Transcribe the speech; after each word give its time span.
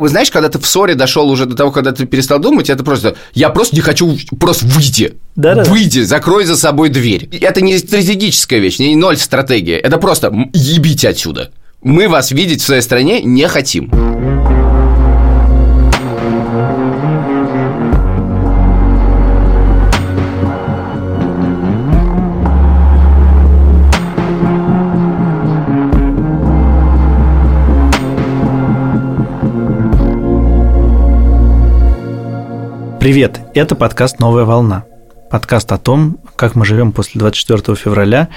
Вы 0.00 0.08
знаешь, 0.08 0.32
когда 0.32 0.48
ты 0.48 0.58
в 0.58 0.66
ссоре 0.66 0.96
дошел 0.96 1.30
уже 1.30 1.46
до 1.46 1.54
того, 1.54 1.70
когда 1.70 1.92
ты 1.92 2.04
перестал 2.04 2.40
думать, 2.40 2.68
это 2.68 2.82
просто 2.82 3.14
«я 3.32 3.48
просто 3.50 3.76
не 3.76 3.80
хочу, 3.80 4.18
просто 4.40 4.66
выйди». 4.66 5.14
Да-да. 5.36 5.62
Выйди, 5.62 6.00
закрой 6.00 6.46
за 6.46 6.56
собой 6.56 6.88
дверь. 6.88 7.28
Это 7.40 7.60
не 7.60 7.78
стратегическая 7.78 8.58
вещь, 8.58 8.80
не 8.80 8.96
ноль 8.96 9.16
стратегия. 9.16 9.78
Это 9.78 9.98
просто 9.98 10.34
ебите 10.52 11.10
отсюда. 11.10 11.52
Мы 11.80 12.08
вас 12.08 12.32
видеть 12.32 12.60
в 12.60 12.64
своей 12.64 12.82
стране 12.82 13.22
не 13.22 13.46
хотим. 13.46 14.33
Привет, 33.04 33.38
это 33.52 33.74
подкаст 33.74 34.18
«Новая 34.18 34.44
волна». 34.44 34.86
Подкаст 35.30 35.70
о 35.72 35.76
том, 35.76 36.16
как 36.36 36.54
мы 36.54 36.64
живем 36.64 36.90
после 36.90 37.18
24 37.18 37.76
февраля 37.76 38.30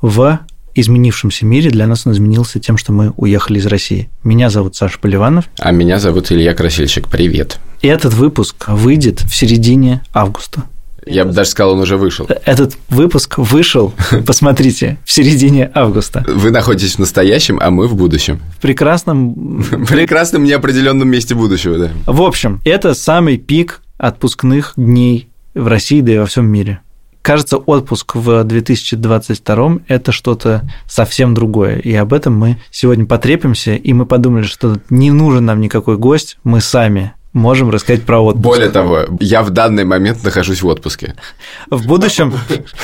в 0.00 0.38
изменившемся 0.76 1.44
мире. 1.44 1.70
Для 1.70 1.88
нас 1.88 2.06
он 2.06 2.12
изменился 2.12 2.60
тем, 2.60 2.78
что 2.78 2.92
мы 2.92 3.12
уехали 3.16 3.58
из 3.58 3.66
России. 3.66 4.10
Меня 4.22 4.48
зовут 4.48 4.76
Саша 4.76 5.00
Поливанов. 5.00 5.46
А 5.58 5.72
меня 5.72 5.98
зовут 5.98 6.30
Илья 6.30 6.54
Красильщик. 6.54 7.08
Привет. 7.08 7.58
И 7.80 7.88
этот 7.88 8.14
выпуск 8.14 8.68
выйдет 8.68 9.22
в 9.22 9.34
середине 9.34 10.04
августа. 10.14 10.66
Я 11.04 11.24
бы 11.24 11.32
даже 11.32 11.50
сказал, 11.50 11.72
он 11.72 11.80
уже 11.80 11.96
вышел. 11.96 12.28
Этот 12.44 12.76
выпуск 12.90 13.38
вышел, 13.38 13.92
посмотрите, 14.24 14.98
в 15.04 15.10
середине 15.10 15.68
августа. 15.74 16.24
Вы 16.28 16.52
находитесь 16.52 16.94
в 16.94 16.98
настоящем, 17.00 17.58
а 17.60 17.72
мы 17.72 17.88
в 17.88 17.96
будущем. 17.96 18.40
В 18.56 18.60
прекрасном... 18.60 19.64
Прекрасном 19.88 20.44
неопределенном 20.44 21.08
месте 21.08 21.34
будущего, 21.34 21.76
да. 21.76 21.90
В 22.06 22.22
общем, 22.22 22.60
это 22.64 22.94
самый 22.94 23.36
пик 23.36 23.81
отпускных 24.02 24.72
дней 24.76 25.28
в 25.54 25.66
России, 25.68 26.00
да 26.00 26.12
и 26.12 26.18
во 26.18 26.26
всем 26.26 26.46
мире. 26.46 26.80
Кажется, 27.22 27.56
отпуск 27.56 28.16
в 28.16 28.42
2022– 28.42 29.78
это 29.86 30.10
что-то 30.10 30.68
совсем 30.88 31.34
другое. 31.34 31.76
И 31.78 31.94
об 31.94 32.12
этом 32.12 32.36
мы 32.36 32.58
сегодня 32.72 33.06
потрепимся, 33.06 33.76
и 33.76 33.92
мы 33.92 34.04
подумали, 34.06 34.42
что 34.42 34.78
не 34.90 35.12
нужен 35.12 35.44
нам 35.44 35.60
никакой 35.60 35.98
гость, 35.98 36.36
мы 36.42 36.60
сами 36.60 37.12
можем 37.32 37.70
рассказать 37.70 38.04
про 38.04 38.20
отпуск. 38.20 38.44
Более 38.44 38.68
того, 38.68 39.06
я 39.20 39.42
в 39.42 39.50
данный 39.50 39.84
момент 39.84 40.22
нахожусь 40.22 40.62
в 40.62 40.66
отпуске. 40.66 41.14
В 41.70 41.86
будущем? 41.86 42.34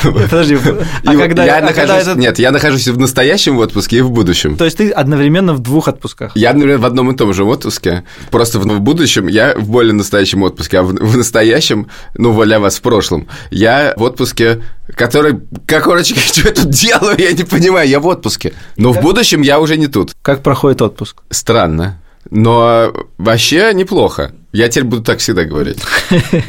Подожди, 0.03 0.59
а 1.05 1.15
И 1.15 1.17
когда, 1.17 1.45
я 1.45 1.59
а 1.59 1.61
нахожусь... 1.61 2.17
Нет, 2.17 2.39
я 2.39 2.51
нахожусь 2.51 2.89
в 2.89 2.99
настоящем 2.99 3.59
отпуске 3.59 3.99
и 3.99 4.01
в 4.01 4.11
будущем. 4.11 4.57
То 4.57 4.65
есть 4.65 4.79
ты 4.79 4.91
одновременно 4.91 5.53
в 5.53 5.61
двух 5.61 5.89
отпусках? 5.89 6.33
Я, 6.35 6.53
например, 6.53 6.79
в 6.79 6.87
одном 6.87 7.11
и 7.11 7.17
том 7.17 7.33
же 7.35 7.45
отпуске. 7.45 8.05
Просто 8.31 8.59
в, 8.59 8.81
будущем 8.81 9.27
я 9.27 9.55
в 9.55 9.69
более 9.69 9.93
настоящем 9.93 10.43
отпуске, 10.43 10.79
а 10.79 10.83
в, 10.83 11.17
настоящем, 11.17 11.89
ну, 12.15 12.33
воля 12.33 12.59
вас 12.59 12.77
в 12.77 12.83
прошлом, 12.83 13.29
я 13.51 13.95
в 13.97 14.03
отпуске, 14.03 14.63
который... 14.95 15.41
Как, 15.67 15.85
короче, 15.85 16.15
что 16.19 16.49
я 16.49 16.55
тут 16.55 16.71
делаю, 16.71 17.17
я 17.19 17.33
не 17.33 17.45
понимаю, 17.45 17.89
я 17.89 18.01
в 18.01 18.07
отпуске. 18.07 18.55
Но 18.77 18.93
в 18.93 19.01
будущем 19.01 19.43
я 19.43 19.61
уже 19.61 19.77
не 19.77 19.89
тут. 19.89 20.13
Как 20.23 20.43
проходит 20.43 20.81
отпуск? 20.81 21.23
Странно. 21.31 22.01
Но 22.31 22.93
вообще 23.17 23.73
неплохо. 23.75 24.33
Я 24.51 24.69
теперь 24.69 24.85
буду 24.85 25.03
так 25.03 25.19
всегда 25.19 25.45
говорить. 25.45 25.79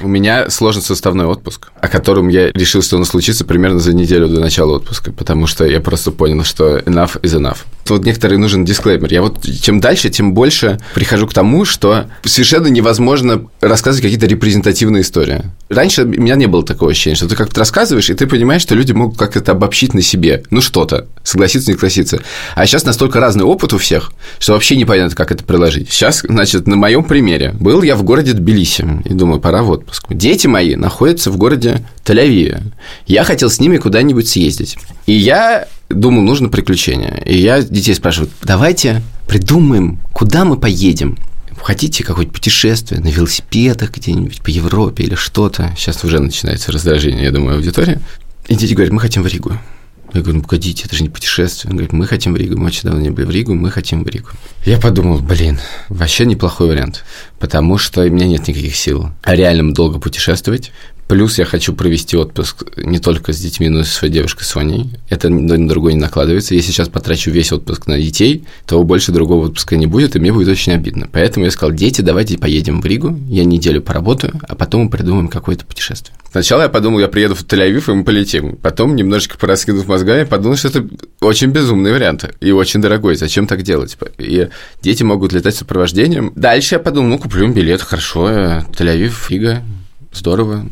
У 0.02 0.08
меня 0.08 0.50
сложный 0.50 0.81
составной 0.81 1.25
отпуск, 1.25 1.69
о 1.81 1.89
котором 1.89 2.30
я 2.30 2.50
решил, 2.52 2.81
что 2.81 2.95
он 2.95 3.03
случится 3.03 3.44
примерно 3.44 3.80
за 3.80 3.94
неделю 3.94 4.30
до 4.30 4.39
начала 4.39 4.78
отпуска, 4.78 5.11
потому 5.11 5.47
что 5.47 5.66
я 5.66 5.81
просто 5.81 6.11
понял, 6.11 6.45
что 6.45 6.78
enough 6.78 7.19
is 7.22 7.38
enough. 7.38 7.58
Тут 7.83 8.06
некоторый 8.06 8.38
нужен 8.38 8.64
дисклеймер. 8.64 9.11
Я 9.11 9.22
вот 9.22 9.44
чем 9.44 9.81
дальше, 9.81 10.09
тем 10.09 10.33
больше 10.33 10.80
прихожу 10.94 11.28
к 11.28 11.33
тому, 11.33 11.66
что 11.66 12.06
совершенно 12.23 12.67
невозможно 12.67 13.47
рассказывать 13.61 14.03
какие-то 14.03 14.28
репрезентативные 14.28 15.02
истории. 15.02 15.44
Раньше 15.69 16.03
у 16.03 16.08
меня 16.08 16.36
не 16.36 16.45
было 16.45 16.63
такого 16.63 16.91
ощущения, 16.91 17.16
что 17.16 17.28
ты 17.28 17.36
как-то 17.36 17.59
рассказываешь, 17.59 18.09
и 18.09 18.13
ты 18.13 18.28
понимаешь, 18.28 18.61
что 18.61 18.75
люди 18.75 18.91
могут 18.91 19.17
как-то 19.17 19.39
это 19.39 19.53
обобщить 19.53 19.94
на 19.94 20.01
себе. 20.01 20.44
Ну, 20.51 20.62
что-то. 20.62 21.07
Согласиться, 21.24 21.72
не 21.72 21.75
согласиться. 21.75 22.22
А 22.56 22.66
сейчас 22.66 22.85
настолько 22.85 23.19
разный 23.19 23.44
опыт 23.44 23.74
у 23.74 23.79
всех, 23.79 24.12
что 24.38 24.53
вообще 24.53 24.75
непонятно, 24.78 25.16
как 25.16 25.31
это 25.31 25.44
приложить. 25.44 25.91
Сейчас, 25.91 26.24
значит, 26.28 26.68
на 26.68 26.75
моем 26.75 27.03
примере. 27.03 27.56
Был 27.59 27.81
я 27.89 27.95
в 27.95 28.03
городе 28.03 28.33
Тбилиси, 28.33 28.85
и 29.03 29.13
думаю, 29.13 29.41
пора 29.41 29.63
в 29.63 29.69
отпуск. 29.72 30.05
Дети 30.09 30.45
мои 30.45 30.75
находятся 30.75 31.31
в 31.31 31.38
городе 31.38 31.81
Тель-Авиве. 32.05 32.61
Я 33.07 33.23
хотел 33.23 33.50
с 33.50 33.59
ними 33.59 33.77
куда-нибудь 33.77 34.27
съездить. 34.27 34.77
И 35.07 35.13
я 35.13 35.67
думал, 35.89 36.22
нужно 36.22 36.50
приключение. 36.50 37.22
И 37.25 37.38
я 37.38 37.63
детей 37.63 37.95
спрашиваю, 37.95 38.29
давайте 38.44 39.01
придумаем, 39.27 40.00
куда 40.13 40.45
мы 40.45 40.55
поедем. 40.57 41.17
Хотите 41.61 42.03
какое-нибудь 42.03 42.35
путешествие 42.35 43.01
на 43.01 43.07
велосипедах 43.07 43.91
где-нибудь 43.91 44.41
по 44.41 44.50
Европе 44.50 45.03
или 45.03 45.16
что-то? 45.16 45.73
Сейчас 45.75 46.03
уже 46.03 46.19
начинается 46.19 46.71
раздражение, 46.71 47.25
я 47.25 47.31
думаю, 47.31 47.57
аудитории. 47.57 48.00
И 48.47 48.56
дети 48.56 48.73
говорят, 48.73 48.94
мы 48.94 49.00
хотим 49.00 49.23
в 49.23 49.27
Ригу. 49.27 49.53
Я 50.14 50.22
говорю, 50.22 50.38
ну 50.38 50.44
погодите, 50.44 50.86
это 50.86 50.96
же 50.96 51.03
не 51.03 51.09
путешествие. 51.09 51.70
Он 51.70 51.78
говорит, 51.78 51.94
мы 51.94 52.08
хотим 52.08 52.34
в 52.34 52.38
Ригу, 52.38 52.58
мы 52.58 52.68
очень 52.68 52.84
давно 52.84 53.00
не 53.00 53.09
были 53.12 53.25
в 53.25 53.30
Ригу, 53.30 53.53
мы 53.53 53.70
хотим 53.70 54.03
в 54.03 54.08
Ригу. 54.08 54.30
Я 54.66 54.80
подумал, 54.80 55.20
блин, 55.20 55.59
вообще 55.90 56.25
неплохой 56.25 56.68
вариант, 56.68 57.03
потому 57.40 57.78
что 57.78 58.02
у 58.02 58.09
меня 58.09 58.25
нет 58.25 58.48
никаких 58.48 58.75
сил 58.75 59.12
реально 59.24 59.74
долго 59.74 60.00
путешествовать. 60.00 60.72
Плюс 61.09 61.40
я 61.40 61.46
хочу 61.46 61.74
провести 61.74 62.16
отпуск 62.16 62.66
не 62.78 63.00
только 63.00 63.34
с 63.34 63.40
детьми, 63.40 63.68
но 63.68 63.80
и 63.80 63.84
со 63.84 63.90
своей 63.90 64.14
девушкой 64.14 64.44
Соней. 64.44 64.92
Это 65.09 65.28
ни 65.28 65.42
на 65.42 65.68
другое 65.68 65.94
не 65.94 66.00
накладывается. 66.00 66.53
Если 66.53 66.72
сейчас 66.72 66.88
потрачу 66.88 67.31
весь 67.31 67.52
отпуск 67.52 67.88
на 67.88 68.00
детей, 68.00 68.46
то 68.68 68.84
больше 68.84 69.12
другого 69.12 69.48
отпуска 69.48 69.75
не 69.75 69.88
будет, 69.88 70.16
и 70.16 70.19
мне 70.19 70.31
будет 70.31 70.50
очень 70.50 70.72
обидно. 70.72 71.09
Поэтому 71.12 71.46
я 71.46 71.52
сказал, 71.52 71.75
дети, 71.75 72.02
давайте 72.02 72.38
поедем 72.38 72.80
в 72.80 72.86
Ригу, 72.86 73.19
я 73.28 73.44
неделю 73.44 73.81
поработаю, 73.81 74.40
а 74.48 74.53
потом 74.53 74.84
мы 74.84 74.90
придумаем 74.92 75.30
какое-то 75.30 75.66
путешествие. 75.66 76.16
Сначала 76.30 76.62
я 76.62 76.69
подумал, 76.69 77.00
я 77.00 77.08
приеду 77.08 77.34
в 77.34 77.44
Тель-Авив, 77.44 77.92
и 77.92 77.96
мы 77.96 78.03
полетим. 78.03 78.56
Потом, 78.58 78.96
немножечко 78.96 79.36
пораскинув 79.40 79.88
мозгами, 79.88 80.25
подумал, 80.25 80.58
что 80.58 80.68
это 80.68 80.88
очень 81.22 81.48
безумный 81.48 81.92
вариант 81.92 82.30
и 82.40 82.52
очень 82.52 82.84
дорогой. 82.84 83.16
Зачем 83.16 83.48
так 83.48 83.64
делать? 83.64 83.98
И 84.19 84.50
дети 84.84 85.02
могут 85.02 85.34
летать 85.34 85.56
с 85.56 85.58
сопровождением. 85.58 86.34
Дальше 86.36 86.75
я 86.75 86.80
подумал, 86.80 87.09
ну, 87.09 87.18
куплю 87.18 87.52
билет, 87.52 87.81
хорошо, 87.81 88.30
Тель-Авив, 88.30 89.16
Рига, 89.30 89.64
здорово, 90.14 90.68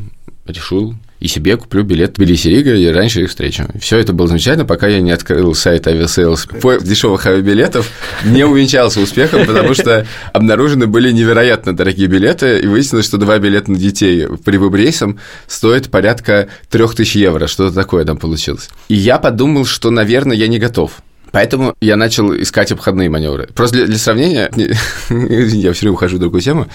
решил. 0.52 0.96
И 1.20 1.28
себе 1.28 1.58
куплю 1.58 1.82
билет 1.84 2.12
в 2.12 2.14
Тбилиси 2.14 2.48
Рига, 2.48 2.76
и 2.76 2.86
раньше 2.88 3.24
их 3.24 3.30
встречу. 3.30 3.68
Все 3.80 3.98
это 3.98 4.14
было 4.14 4.28
замечательно, 4.28 4.66
пока 4.66 4.88
я 4.88 5.02
не 5.02 5.12
открыл 5.12 5.56
сайт 5.56 5.88
Aviasales. 5.88 6.46
Поиск 6.62 6.86
дешевых 6.86 7.26
авиабилетов 7.26 7.90
не 8.24 8.44
увенчался 8.46 9.00
успехом, 9.00 9.48
потому 9.48 9.74
что 9.74 10.06
обнаружены 10.32 10.86
были 10.86 11.12
невероятно 11.12 11.76
дорогие 11.76 12.08
билеты, 12.08 12.60
и 12.60 12.68
выяснилось, 12.68 13.06
что 13.06 13.18
два 13.18 13.40
билета 13.40 13.72
на 13.72 13.80
детей 13.80 14.28
прямым 14.46 14.76
рейсом 14.76 15.20
стоят 15.48 15.90
порядка 15.90 16.50
3000 16.70 17.18
евро, 17.18 17.48
что-то 17.48 17.74
такое 17.74 18.06
там 18.06 18.18
получилось. 18.18 18.70
И 18.88 18.94
я 18.94 19.18
подумал, 19.18 19.66
что, 19.66 19.90
наверное, 19.90 20.38
я 20.38 20.48
не 20.48 20.60
готов. 20.60 21.02
Поэтому 21.38 21.76
я 21.82 21.98
начал 21.98 22.34
искать 22.34 22.72
обходные 22.72 23.12
маневры. 23.12 23.48
Просто 23.54 23.78
для, 23.78 23.86
для 23.86 23.98
сравнения, 24.00 24.50
я 24.56 25.72
все 25.72 25.82
время 25.82 25.94
ухожу 25.94 26.18
в 26.18 26.20
другую 26.20 26.42
тему, 26.42 26.66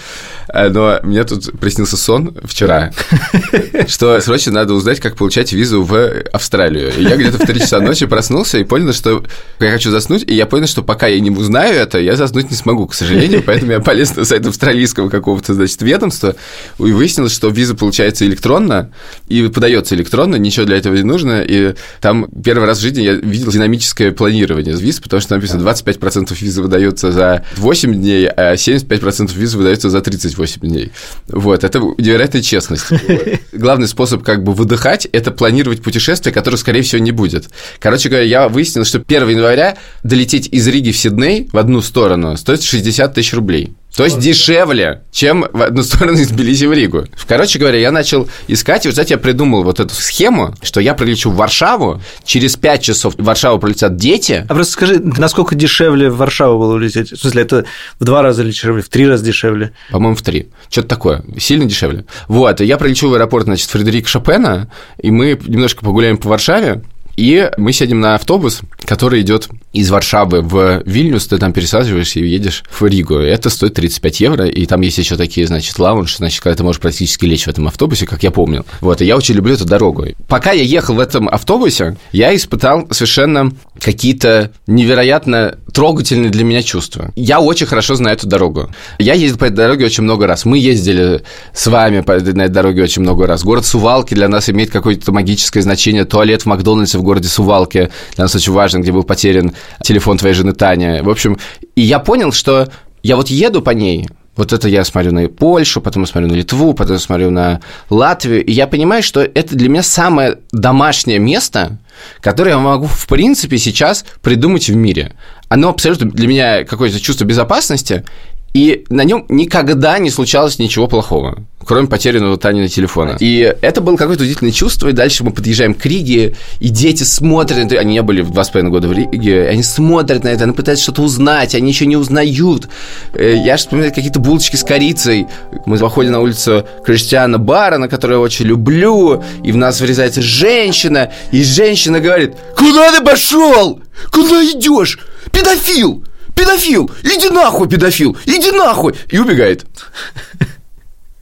э, 0.47 0.69
но 0.69 1.01
мне 1.03 1.25
тут 1.25 1.59
приснился 1.59 1.97
сон 1.97 2.37
вчера, 2.45 2.93
что 3.89 4.21
срочно 4.21 4.53
надо 4.53 4.73
узнать, 4.73 5.01
как 5.01 5.17
получать 5.17 5.51
визу 5.51 5.83
в 5.83 6.09
Австралию. 6.31 6.93
И 6.97 7.03
я 7.03 7.17
где-то 7.17 7.39
в 7.39 7.45
3 7.45 7.59
часа 7.59 7.81
ночи 7.81 8.05
проснулся 8.05 8.57
и 8.57 8.63
понял, 8.63 8.93
что 8.93 9.25
я 9.59 9.69
хочу 9.69 9.91
заснуть, 9.91 10.23
и 10.25 10.33
я 10.33 10.45
понял, 10.45 10.67
что 10.67 10.81
пока 10.81 11.07
я 11.07 11.19
не 11.19 11.29
узнаю 11.29 11.75
это, 11.75 11.99
я 11.99 12.15
заснуть 12.15 12.49
не 12.49 12.55
смогу, 12.55 12.87
к 12.87 12.93
сожалению, 12.93 13.43
поэтому 13.45 13.73
я 13.73 13.81
полез 13.81 14.15
на 14.15 14.23
сайт 14.23 14.45
австралийского 14.45 15.09
какого-то, 15.09 15.55
значит, 15.55 15.81
ведомства, 15.81 16.37
и 16.79 16.93
выяснилось, 16.93 17.33
что 17.33 17.49
виза 17.49 17.75
получается 17.75 18.25
электронно, 18.25 18.93
и 19.27 19.45
подается 19.49 19.93
электронно, 19.93 20.37
ничего 20.37 20.65
для 20.65 20.77
этого 20.77 20.95
не 20.95 21.03
нужно, 21.03 21.41
и 21.41 21.75
там 21.99 22.29
первый 22.45 22.65
раз 22.65 22.77
в 22.77 22.81
жизни 22.81 23.01
я 23.01 23.11
видел 23.11 23.51
динамическое 23.51 24.13
планирование 24.13 24.52
виз, 24.61 24.99
потому 24.99 25.21
что 25.21 25.35
написано 25.35 25.67
25% 25.67 26.35
визы 26.39 26.61
выдается 26.61 27.11
за 27.11 27.45
8 27.57 27.93
дней, 27.93 28.27
а 28.27 28.53
75% 28.53 29.35
визы 29.35 29.57
выдается 29.57 29.89
за 29.89 30.01
38 30.01 30.61
дней. 30.61 30.91
Вот, 31.27 31.63
это 31.63 31.79
невероятная 31.79 32.41
честность. 32.41 32.85
Главный 33.51 33.87
способ 33.87 34.23
как 34.23 34.43
бы 34.43 34.53
выдыхать– 34.53 35.07
это 35.11 35.31
планировать 35.31 35.81
путешествие, 35.81 36.33
которое, 36.33 36.57
скорее 36.57 36.81
всего, 36.81 37.01
не 37.01 37.11
будет. 37.11 37.49
Короче 37.79 38.09
говоря, 38.09 38.25
я 38.25 38.49
выяснил, 38.49 38.85
что 38.85 38.99
1 38.99 39.29
января 39.29 39.77
долететь 40.03 40.47
из 40.47 40.67
Риги 40.67 40.91
в 40.91 40.97
Сидней 40.97 41.49
в 41.51 41.57
одну 41.57 41.81
сторону 41.81 42.37
стоит 42.37 42.63
60 42.63 43.13
тысяч 43.13 43.33
рублей. 43.33 43.73
То 43.95 44.05
есть 44.05 44.19
дешевле, 44.19 45.03
чем 45.11 45.45
в 45.53 45.61
одну 45.61 45.83
сторону 45.83 46.17
из 46.17 46.29
Тбилиси 46.29 46.65
в 46.65 46.73
Ригу. 46.73 47.05
Короче 47.27 47.59
говоря, 47.59 47.77
я 47.79 47.91
начал 47.91 48.27
искать, 48.47 48.85
и, 48.85 48.87
вот, 48.87 48.95
знаете, 48.95 49.13
я 49.13 49.17
придумал 49.19 49.63
вот 49.63 49.79
эту 49.79 49.93
схему, 49.93 50.55
что 50.61 50.79
я 50.79 50.95
прилечу 50.95 51.29
в 51.29 51.35
Варшаву, 51.35 52.01
через 52.25 52.55
5 52.55 52.81
часов 52.81 53.15
в 53.15 53.23
Варшаву 53.23 53.59
прилетят 53.59 53.95
дети, 53.95 54.45
А 54.49 54.53
просто 54.53 54.73
скажи, 54.73 54.99
насколько 54.99 55.55
дешевле 55.55 56.09
в 56.09 56.17
Варшаву 56.17 56.57
было 56.57 56.73
улететь? 56.73 57.11
В 57.11 57.17
смысле, 57.17 57.41
это 57.43 57.65
в 57.99 58.03
два 58.03 58.21
раза 58.21 58.43
дешевле, 58.43 58.81
в 58.81 58.89
три 58.89 59.07
раза 59.07 59.23
дешевле? 59.23 59.73
по-моему, 59.91 60.15
в 60.15 60.21
три. 60.21 60.49
Что-то 60.69 60.87
такое. 60.87 61.23
Сильно 61.37 61.65
дешевле. 61.65 62.05
Вот, 62.27 62.61
я 62.61 62.77
прилечу 62.77 63.09
в 63.09 63.13
аэропорт, 63.13 63.45
значит, 63.45 63.69
Фредерик 63.69 64.07
Шопена, 64.07 64.71
и 64.97 65.11
мы 65.11 65.39
немножко 65.45 65.85
погуляем 65.85 66.17
по 66.17 66.29
Варшаве, 66.29 66.83
И 67.15 67.49
мы 67.57 67.73
сидим 67.73 67.99
на 67.99 68.15
автобус, 68.15 68.61
который 68.85 69.21
идет 69.21 69.49
из 69.71 69.89
Варшавы 69.89 70.41
в 70.41 70.83
Вильнюс, 70.85 71.27
ты 71.27 71.37
там 71.37 71.53
пересаживаешься 71.53 72.19
и 72.19 72.27
едешь 72.27 72.63
в 72.69 72.85
Ригу. 72.85 73.15
Это 73.15 73.49
стоит 73.49 73.75
35 73.75 74.19
евро, 74.21 74.47
и 74.47 74.65
там 74.65 74.81
есть 74.81 74.97
еще 74.97 75.15
такие, 75.15 75.47
значит, 75.47 75.77
лаунж, 75.79 76.17
значит, 76.17 76.41
когда 76.41 76.55
ты 76.55 76.63
можешь 76.63 76.81
практически 76.81 77.25
лечь 77.25 77.45
в 77.45 77.47
этом 77.49 77.67
автобусе, 77.67 78.05
как 78.05 78.23
я 78.23 78.31
помню. 78.31 78.65
Вот, 78.81 79.01
и 79.01 79.05
я 79.05 79.15
очень 79.15 79.35
люблю 79.35 79.53
эту 79.53 79.65
дорогу. 79.65 80.07
Пока 80.27 80.51
я 80.51 80.63
ехал 80.63 80.95
в 80.95 80.99
этом 80.99 81.29
автобусе, 81.29 81.97
я 82.11 82.35
испытал 82.35 82.87
совершенно 82.91 83.51
какие-то 83.79 84.51
невероятно 84.67 85.57
трогательные 85.73 86.29
для 86.29 86.43
меня 86.43 86.61
чувства. 86.61 87.11
Я 87.15 87.39
очень 87.39 87.65
хорошо 87.65 87.95
знаю 87.95 88.15
эту 88.15 88.27
дорогу. 88.27 88.69
Я 88.99 89.13
ездил 89.13 89.39
по 89.39 89.45
этой 89.45 89.55
дороге 89.55 89.85
очень 89.85 90.03
много 90.03 90.27
раз. 90.27 90.45
Мы 90.45 90.57
ездили 90.57 91.23
с 91.53 91.67
вами 91.67 92.01
по 92.01 92.11
этой 92.11 92.33
дороге 92.49 92.83
очень 92.83 93.01
много 93.01 93.27
раз. 93.27 93.43
Город 93.43 93.65
Сувалки 93.65 94.13
для 94.13 94.27
нас 94.27 94.49
имеет 94.49 94.69
какое-то 94.69 95.11
магическое 95.11 95.61
значение. 95.61 96.05
Туалет 96.05 96.43
в 96.43 96.45
Макдональдсе 96.45 96.97
в 96.97 97.03
городе 97.03 97.27
Сувалки 97.27 97.89
для 98.15 98.25
нас 98.25 98.35
очень 98.35 98.53
важен, 98.53 98.81
где 98.81 98.91
был 98.91 99.03
потерян 99.03 99.53
телефон 99.81 100.17
твоей 100.17 100.35
жены 100.35 100.53
Тани. 100.53 101.01
В 101.01 101.09
общем, 101.09 101.37
и 101.75 101.81
я 101.81 101.99
понял, 101.99 102.31
что 102.31 102.69
я 103.01 103.15
вот 103.15 103.29
еду 103.29 103.61
по 103.61 103.71
ней, 103.71 104.07
вот 104.35 104.51
это 104.51 104.67
я 104.67 104.83
смотрю 104.83 105.11
на 105.11 105.27
Польшу, 105.27 105.81
потом 105.81 106.05
смотрю 106.05 106.29
на 106.29 106.35
Литву, 106.35 106.73
потом 106.73 106.97
смотрю 106.97 107.29
на 107.29 107.61
Латвию, 107.89 108.43
и 108.43 108.51
я 108.51 108.67
понимаю, 108.67 109.03
что 109.03 109.21
это 109.21 109.55
для 109.55 109.69
меня 109.69 109.83
самое 109.83 110.39
домашнее 110.51 111.19
место, 111.19 111.77
которое 112.19 112.51
я 112.51 112.57
могу, 112.57 112.87
в 112.87 113.07
принципе, 113.07 113.57
сейчас 113.57 114.05
придумать 114.21 114.69
в 114.69 114.75
мире. 114.75 115.13
Оно 115.49 115.69
абсолютно 115.69 116.09
для 116.09 116.27
меня 116.27 116.63
какое-то 116.63 116.99
чувство 116.99 117.25
безопасности, 117.25 118.05
и 118.53 118.85
на 118.89 119.03
нем 119.03 119.25
никогда 119.29 119.97
не 119.97 120.11
случалось 120.11 120.59
ничего 120.59 120.87
плохого, 120.87 121.39
кроме 121.65 121.87
потерянного 121.87 122.37
Танина 122.37 122.67
телефона. 122.67 123.17
И 123.19 123.55
это 123.61 123.81
было 123.81 123.97
какое-то 123.97 124.23
удивительное 124.23 124.51
чувство, 124.51 124.89
и 124.89 124.91
дальше 124.91 125.23
мы 125.23 125.31
подъезжаем 125.31 125.73
к 125.73 125.83
Риге, 125.85 126.35
и 126.59 126.69
дети 126.69 127.03
смотрят 127.03 127.71
они 127.73 127.93
не 127.93 128.01
были 128.03 128.21
в 128.21 128.29
два 128.29 128.43
с 128.43 128.49
половиной 128.49 128.71
года 128.71 128.87
в 128.87 128.93
Риге, 128.93 129.47
они 129.47 129.63
смотрят 129.63 130.23
на 130.23 130.27
это, 130.27 130.43
они 130.43 130.53
пытаются 130.53 130.83
что-то 130.83 131.01
узнать, 131.01 131.55
они 131.55 131.69
еще 131.69 131.87
не 131.87 131.97
узнают. 131.97 132.69
Э, 133.13 133.35
я 133.35 133.57
же 133.57 133.63
вспоминаю 133.63 133.93
какие-то 133.93 134.19
булочки 134.19 134.55
с 134.55 134.63
корицей. 134.63 135.27
Мы 135.65 135.77
выходим 135.77 136.11
на 136.11 136.19
улицу 136.19 136.65
Криштиана 136.85 137.39
Барона, 137.39 137.87
которую 137.87 138.19
я 138.19 138.23
очень 138.23 138.45
люблю, 138.45 139.23
и 139.43 139.51
в 139.51 139.57
нас 139.57 139.81
врезается 139.81 140.21
женщина, 140.21 141.11
и 141.31 141.43
женщина 141.43 141.99
говорит, 141.99 142.35
куда 142.55 142.91
ты 142.91 143.03
пошел? 143.03 143.79
Куда 144.11 144.43
идешь? 144.43 144.99
Педофил! 145.31 146.03
Педофил, 146.35 146.89
иди 147.03 147.29
нахуй, 147.29 147.67
педофил, 147.67 148.17
иди 148.25 148.51
нахуй, 148.51 148.95
и 149.09 149.17
убегает. 149.17 149.65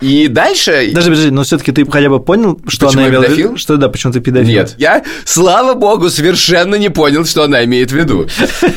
И 0.01 0.27
дальше... 0.27 0.87
Подожди, 0.89 1.09
подожди, 1.09 1.29
но 1.31 1.43
все 1.43 1.57
таки 1.57 1.71
ты 1.71 1.89
хотя 1.89 2.09
бы 2.09 2.19
понял, 2.19 2.59
что 2.67 2.87
Почему 2.87 3.03
она 3.03 3.09
имела 3.11 3.23
в 3.25 3.37
виду? 3.37 3.57
Что 3.57 3.77
да, 3.77 3.87
почему 3.87 4.11
ты 4.13 4.19
педофил? 4.19 4.49
Нет, 4.49 4.75
я, 4.77 5.03
слава 5.25 5.75
богу, 5.75 6.09
совершенно 6.09 6.75
не 6.75 6.89
понял, 6.89 7.25
что 7.25 7.43
она 7.43 7.63
имеет 7.65 7.91
в 7.91 7.95
виду. 7.95 8.27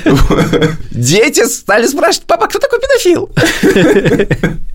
Дети 0.90 1.44
стали 1.46 1.86
спрашивать, 1.86 2.26
папа, 2.26 2.46
кто 2.46 2.58
такой 2.58 2.78
педофил? 2.80 3.30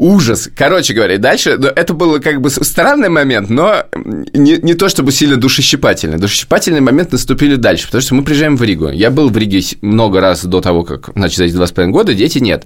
Ужас. 0.00 0.48
Короче 0.56 0.94
говоря, 0.94 1.18
дальше 1.18 1.56
ну, 1.58 1.66
это 1.68 1.92
было 1.92 2.20
как 2.20 2.40
бы 2.40 2.48
странный 2.48 3.10
момент, 3.10 3.50
но 3.50 3.84
не, 4.32 4.56
не 4.56 4.72
то 4.72 4.88
чтобы 4.88 5.12
сильно 5.12 5.36
душещипательный. 5.36 6.16
Душещипательный 6.16 6.80
момент 6.80 7.12
наступили 7.12 7.56
дальше, 7.56 7.84
потому 7.84 8.00
что 8.00 8.14
мы 8.14 8.24
приезжаем 8.24 8.56
в 8.56 8.62
Ригу. 8.62 8.88
Я 8.88 9.10
был 9.10 9.28
в 9.28 9.36
Риге 9.36 9.60
много 9.82 10.22
раз 10.22 10.44
до 10.44 10.62
того, 10.62 10.84
как 10.84 11.14
начать 11.16 11.36
за 11.36 11.44
эти 11.44 11.52
два 11.52 11.66
с 11.66 11.72
половиной 11.72 11.92
года, 11.92 12.14
дети 12.14 12.38
нет. 12.38 12.64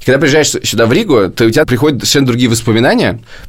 И 0.00 0.04
когда 0.04 0.20
приезжаешь 0.20 0.50
сюда 0.50 0.86
в 0.86 0.92
Ригу, 0.92 1.28
то 1.30 1.46
у 1.46 1.50
тебя 1.50 1.64
приходят 1.64 1.98
совершенно 2.00 2.26
другие 2.26 2.48
воспоминания. 2.48 2.75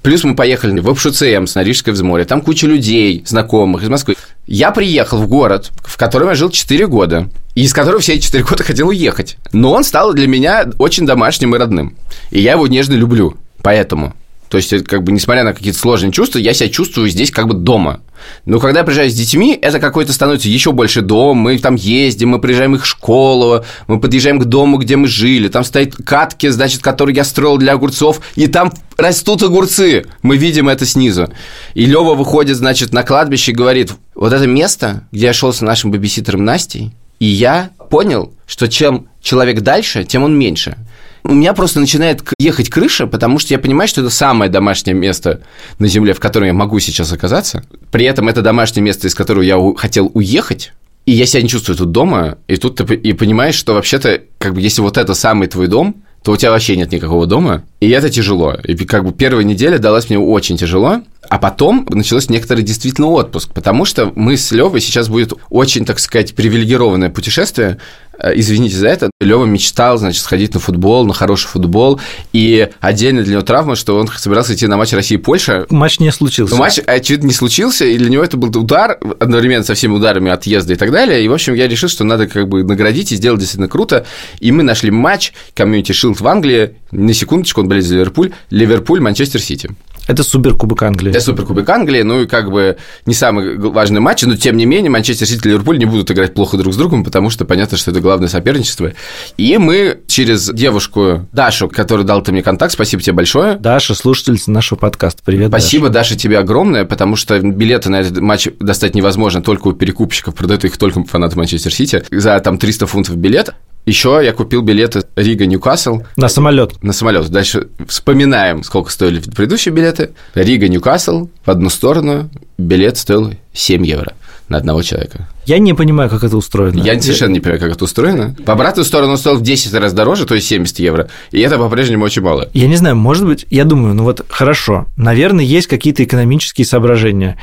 Плюс 0.02 0.24
мы 0.24 0.36
поехали 0.36 0.80
в 0.80 0.90
ОПШЦМ 0.90 1.46
с 1.46 1.62
Рижское 1.62 1.94
взморье. 1.94 2.26
Там 2.26 2.42
куча 2.42 2.68
людей, 2.68 3.24
знакомых 3.26 3.84
из 3.84 3.90
Москвы. 3.90 4.16
Я 4.46 4.72
приехал 4.72 5.22
в 5.22 5.28
город, 5.28 5.72
в 5.84 5.98
котором 5.98 6.30
я 6.30 6.36
жил 6.36 6.50
4 6.50 6.88
года, 6.88 7.30
и 7.56 7.64
из 7.64 7.74
которого 7.74 8.00
все 8.00 8.14
эти 8.14 8.24
4 8.24 8.44
года 8.44 8.64
хотел 8.64 8.88
уехать. 8.88 9.38
Но 9.52 9.74
он 9.74 9.84
стал 9.84 10.14
для 10.14 10.28
меня 10.28 10.68
очень 10.80 11.06
домашним 11.06 11.56
и 11.56 11.58
родным. 11.58 11.98
И 12.32 12.40
я 12.40 12.54
его 12.54 12.68
нежно 12.68 12.94
люблю. 12.94 13.36
Поэтому. 13.62 14.14
То 14.50 14.58
есть, 14.58 14.74
это 14.74 14.84
как 14.84 15.04
бы, 15.04 15.12
несмотря 15.12 15.44
на 15.44 15.54
какие-то 15.54 15.78
сложные 15.78 16.12
чувства, 16.12 16.40
я 16.40 16.54
себя 16.54 16.70
чувствую 16.70 17.10
здесь 17.10 17.32
как 17.32 17.48
бы 17.48 17.54
дома. 17.54 18.02
Но 18.46 18.60
когда 18.60 18.80
я 18.80 18.84
приезжаю 18.84 19.10
с 19.10 19.14
детьми, 19.14 19.58
это 19.62 19.80
какой-то 19.80 20.14
становится 20.14 20.50
еще 20.50 20.72
больше 20.72 21.02
дом. 21.02 21.38
Мы 21.38 21.58
там 21.60 21.76
ездим, 21.76 22.30
мы 22.30 22.40
приезжаем 22.40 22.76
их 22.76 22.84
в 22.84 22.88
школу, 22.88 23.64
мы 23.88 24.00
подъезжаем 24.00 24.40
к 24.40 24.46
дому, 24.46 24.78
где 24.78 24.96
мы 24.96 25.08
жили. 25.08 25.48
Там 25.48 25.64
стоят 25.64 25.96
катки, 25.96 26.48
значит, 26.48 26.82
которые 26.82 27.16
я 27.16 27.24
строил 27.24 27.58
для 27.58 27.74
огурцов, 27.74 28.22
и 28.36 28.48
там 28.48 28.72
растут 28.98 29.44
огурцы. 29.44 30.06
Мы 30.22 30.38
видим 30.38 30.70
это 30.70 30.86
снизу. 30.86 31.30
И 31.74 31.86
Лева 31.86 32.16
выходит, 32.16 32.58
значит, 32.58 32.94
на 32.94 33.04
кладбище 33.04 33.52
и 33.52 33.56
говорит, 33.56 33.94
вот 34.16 34.34
это 34.34 34.48
место, 34.48 35.08
где 35.12 35.28
я 35.28 35.34
шел 35.34 35.54
с 35.54 35.62
нашим 35.62 35.92
бабиситером 35.92 36.44
Настей, 36.46 36.94
и 37.20 37.26
я 37.26 37.72
понял, 37.90 38.34
что 38.46 38.68
чем 38.68 39.08
человек 39.22 39.62
дальше, 39.62 40.04
тем 40.04 40.24
он 40.24 40.38
меньше. 40.38 40.78
У 41.28 41.34
меня 41.34 41.52
просто 41.54 41.82
начинает 41.82 42.24
ехать 42.40 42.70
крыша, 42.70 43.06
потому 43.06 43.38
что 43.38 43.54
я 43.54 43.60
понимаю, 43.60 43.90
что 43.90 44.00
это 44.00 44.10
самое 44.10 44.50
домашнее 44.50 44.94
место 44.94 45.42
на 45.78 45.90
Земле, 45.90 46.14
в 46.14 46.22
котором 46.22 46.48
я 46.48 46.54
могу 46.54 46.80
сейчас 46.80 47.12
оказаться. 47.12 47.66
При 47.92 48.06
этом 48.06 48.30
это 48.30 48.42
домашнее 48.42 48.82
место, 48.82 49.10
из 49.10 49.14
которого 49.14 49.44
я 49.44 49.58
хотел 49.76 50.10
уехать. 50.14 50.72
И 51.06 51.12
я 51.12 51.26
себя 51.26 51.42
не 51.42 51.50
чувствую 51.50 51.78
тут 51.78 51.92
дома, 51.92 52.38
и 52.48 52.56
тут 52.56 52.78
ты 52.78 52.96
и 52.96 53.12
понимаешь, 53.12 53.56
что 53.56 53.74
вообще-то, 53.74 54.22
как 54.38 54.54
бы, 54.54 54.62
если 54.62 54.82
вот 54.82 54.98
это 54.98 55.14
самый 55.14 55.50
твой 55.50 55.68
дом, 55.68 56.02
то 56.24 56.32
у 56.32 56.38
тебя 56.38 56.52
вообще 56.52 56.76
нет 56.76 56.92
никакого 56.92 57.26
дома, 57.26 57.64
и 57.80 57.90
это 57.90 58.10
тяжело. 58.10 58.54
И 58.64 58.76
как 58.86 59.06
бы 59.06 59.14
первая 59.14 59.46
неделя 59.46 59.80
далась 59.80 60.10
мне 60.10 60.20
очень 60.20 60.58
тяжело, 60.58 61.02
а 61.30 61.40
потом 61.40 61.88
началось 61.90 62.30
некоторый 62.30 62.64
действительно 62.64 63.08
отпуск, 63.08 63.54
потому 63.54 63.86
что 63.86 64.12
мы 64.16 64.36
с 64.38 64.52
Левой 64.52 64.82
сейчас 64.82 65.08
будет 65.08 65.34
очень, 65.50 65.86
так 65.86 66.00
сказать, 66.00 66.36
привилегированное 66.36 67.10
путешествие. 67.10 67.78
Э, 68.20 68.32
Извините 68.36 68.76
за 68.78 68.88
это. 68.88 69.10
Лева 69.20 69.46
мечтал, 69.46 69.98
значит, 69.98 70.22
сходить 70.22 70.54
на 70.54 70.60
футбол, 70.60 71.06
на 71.06 71.14
хороший 71.14 71.48
футбол, 71.48 72.00
и 72.34 72.70
отдельно 72.80 73.24
для 73.24 73.34
него 73.34 73.42
травма, 73.44 73.76
что 73.76 73.98
он 73.98 74.08
собирался 74.08 74.54
идти 74.54 74.68
на 74.68 74.78
матч 74.78 74.94
России-Польша, 74.94 75.66
Матч 75.70 76.00
не 76.00 76.12
случился. 76.12 76.54
но 76.54 76.60
матч, 76.60 76.80
очевидно, 76.86 77.28
не 77.28 77.34
случился, 77.34 77.86
и 77.86 77.98
для 77.98 78.10
него 78.10 78.24
это 78.24 78.38
был 78.38 78.50
удар, 78.60 78.98
одновременно 79.20 79.64
со 79.64 79.74
всеми 79.74 79.94
ударами 79.94 80.32
отъезда 80.32 80.74
и 80.74 80.76
так 80.76 80.92
далее. 80.92 81.24
И, 81.24 81.28
в 81.28 81.34
общем, 81.34 81.54
я 81.54 81.68
решил, 81.68 81.90
что 81.90 82.04
надо 82.04 82.28
как 82.28 82.48
бы 82.48 82.64
наградить 82.64 83.12
и 83.12 83.16
сделать 83.16 83.40
действительно 83.40 83.68
круто. 83.68 84.06
И 84.40 84.52
мы 84.52 84.64
нашли 84.64 84.92
матч 84.92 85.34
Community 85.54 85.92
Shield 85.92 86.20
в 86.20 86.28
Англии. 86.28 86.76
На 86.92 87.14
секундочку, 87.14 87.62
он 87.62 87.68
болеет 87.68 87.86
за 87.86 87.96
Ливерпуль. 87.96 88.32
Ливерпуль, 88.50 89.00
Манчестер 89.02 89.42
Сити. 89.42 89.70
Это 90.08 90.24
суперкубок 90.24 90.82
Англии. 90.84 91.10
Это 91.12 91.20
суперкубок 91.20 91.68
Англии, 91.70 92.02
ну 92.02 92.22
и 92.22 92.28
как 92.28 92.50
бы 92.50 92.78
не 93.06 93.14
самый 93.14 93.58
важный 93.58 94.00
матч, 94.00 94.22
но 94.22 94.38
тем 94.38 94.56
не 94.56 94.66
менее 94.66 94.90
Манчестер 94.90 95.28
Сити 95.28 95.46
и 95.46 95.50
Ливерпуль 95.50 95.78
не 95.78 95.84
будут 95.86 96.10
играть 96.10 96.34
плохо 96.34 96.56
друг 96.56 96.74
с 96.74 96.78
другом, 96.78 97.04
потому 97.04 97.30
что 97.30 97.44
понятно, 97.44 97.78
что 97.78 97.92
это 97.92 98.00
главное 98.08 98.30
соперничество. 98.30 98.94
И 99.36 99.58
мы 99.58 100.00
через 100.08 100.50
девушку 100.50 101.28
Дашу, 101.34 101.68
которая 101.68 102.06
дал 102.06 102.22
ты 102.24 102.32
мне 102.32 102.42
контакт, 102.42 102.72
спасибо 102.72 103.04
тебе 103.04 103.14
большое, 103.14 103.58
Даша, 103.58 103.96
слушательница 103.96 104.50
нашего 104.50 104.80
подкаста. 104.80 105.22
Привет, 105.26 105.50
Даша. 105.50 105.62
Спасибо, 105.62 105.90
Даша, 105.90 106.18
тебе 106.18 106.40
огромное, 106.40 106.86
потому 106.86 107.18
что 107.18 107.38
билеты 107.40 107.90
на 107.90 108.00
этот 108.00 108.18
матч 108.20 108.48
достать 108.62 108.96
невозможно 108.96 109.42
только 109.42 109.68
у 109.68 109.74
перекупщиков, 109.74 110.36
продают 110.36 110.64
их 110.64 110.78
только 110.78 111.04
фанаты 111.04 111.38
Манчестер 111.38 111.74
Сити. 111.74 112.04
За 112.10 112.40
там 112.40 112.58
300 112.58 112.88
фунтов 112.88 113.18
билет. 113.18 113.54
Еще 113.86 114.20
я 114.24 114.32
купил 114.34 114.62
билеты 114.62 115.04
Рига-Ньюкасл 115.16 116.02
На 116.18 116.28
самолет. 116.30 116.82
на 116.84 116.92
самолет. 116.94 117.30
Дальше 117.30 117.68
вспоминаем, 117.88 118.64
сколько 118.64 118.90
стоили 118.90 119.20
предыдущие 119.20 119.74
билеты. 119.74 120.12
Рига-Ньюкасл 120.34 121.28
в 121.46 121.50
одну 121.50 121.70
сторону 121.70 122.30
билет 122.58 122.98
стоил 122.98 123.34
7 123.54 123.86
евро 123.86 124.14
на 124.50 124.58
одного 124.58 124.82
человека. 124.82 125.28
Я 125.46 125.60
не 125.60 125.74
понимаю, 125.74 126.10
как 126.10 126.24
это 126.24 126.38
устроено. 126.38 126.82
Я 126.82 127.00
совершенно 127.02 127.34
не 127.34 127.40
понимаю, 127.40 127.60
как 127.60 127.72
это 127.74 127.84
устроено. 127.84 128.36
По 128.46 128.54
обратную 128.54 128.86
сторону 128.86 129.14
он 129.14 129.18
стоил 129.18 129.38
в 129.38 129.42
10 129.42 129.74
раз 129.74 129.94
дороже, 129.94 130.26
то 130.26 130.36
есть 130.36 130.48
70 130.48 130.80
евро. 130.80 131.10
И 131.32 131.40
это 131.40 131.58
по-прежнему 131.58 132.06
очень 132.06 132.22
мало. 132.22 132.50
Я 132.54 132.68
не 132.68 132.76
знаю, 132.76 132.96
может 132.96 133.26
быть, 133.26 133.46
я 133.50 133.66
думаю, 133.66 133.94
ну 133.94 134.04
вот 134.04 134.26
хорошо, 134.30 134.88
наверное, 134.96 135.44
есть 135.44 135.68
какие-то 135.68 136.04
экономические 136.04 136.66
соображения. 136.66 137.38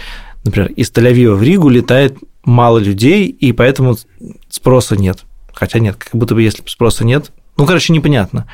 Например, 0.45 0.71
из 0.71 0.91
Тель-Авива 0.91 1.35
в 1.35 1.43
Ригу 1.43 1.69
летает 1.69 2.17
мало 2.45 2.79
людей, 2.79 3.27
и 3.27 3.53
поэтому 3.53 3.97
спроса 4.51 4.97
нет. 4.97 5.21
Хотя 5.53 5.79
нет, 5.79 5.97
как 5.97 6.15
будто 6.15 6.35
бы 6.35 6.43
если 6.43 6.63
спроса 6.67 7.05
нет, 7.05 7.31
ну, 7.57 7.67
короче, 7.67 7.93
непонятно. 7.93 8.47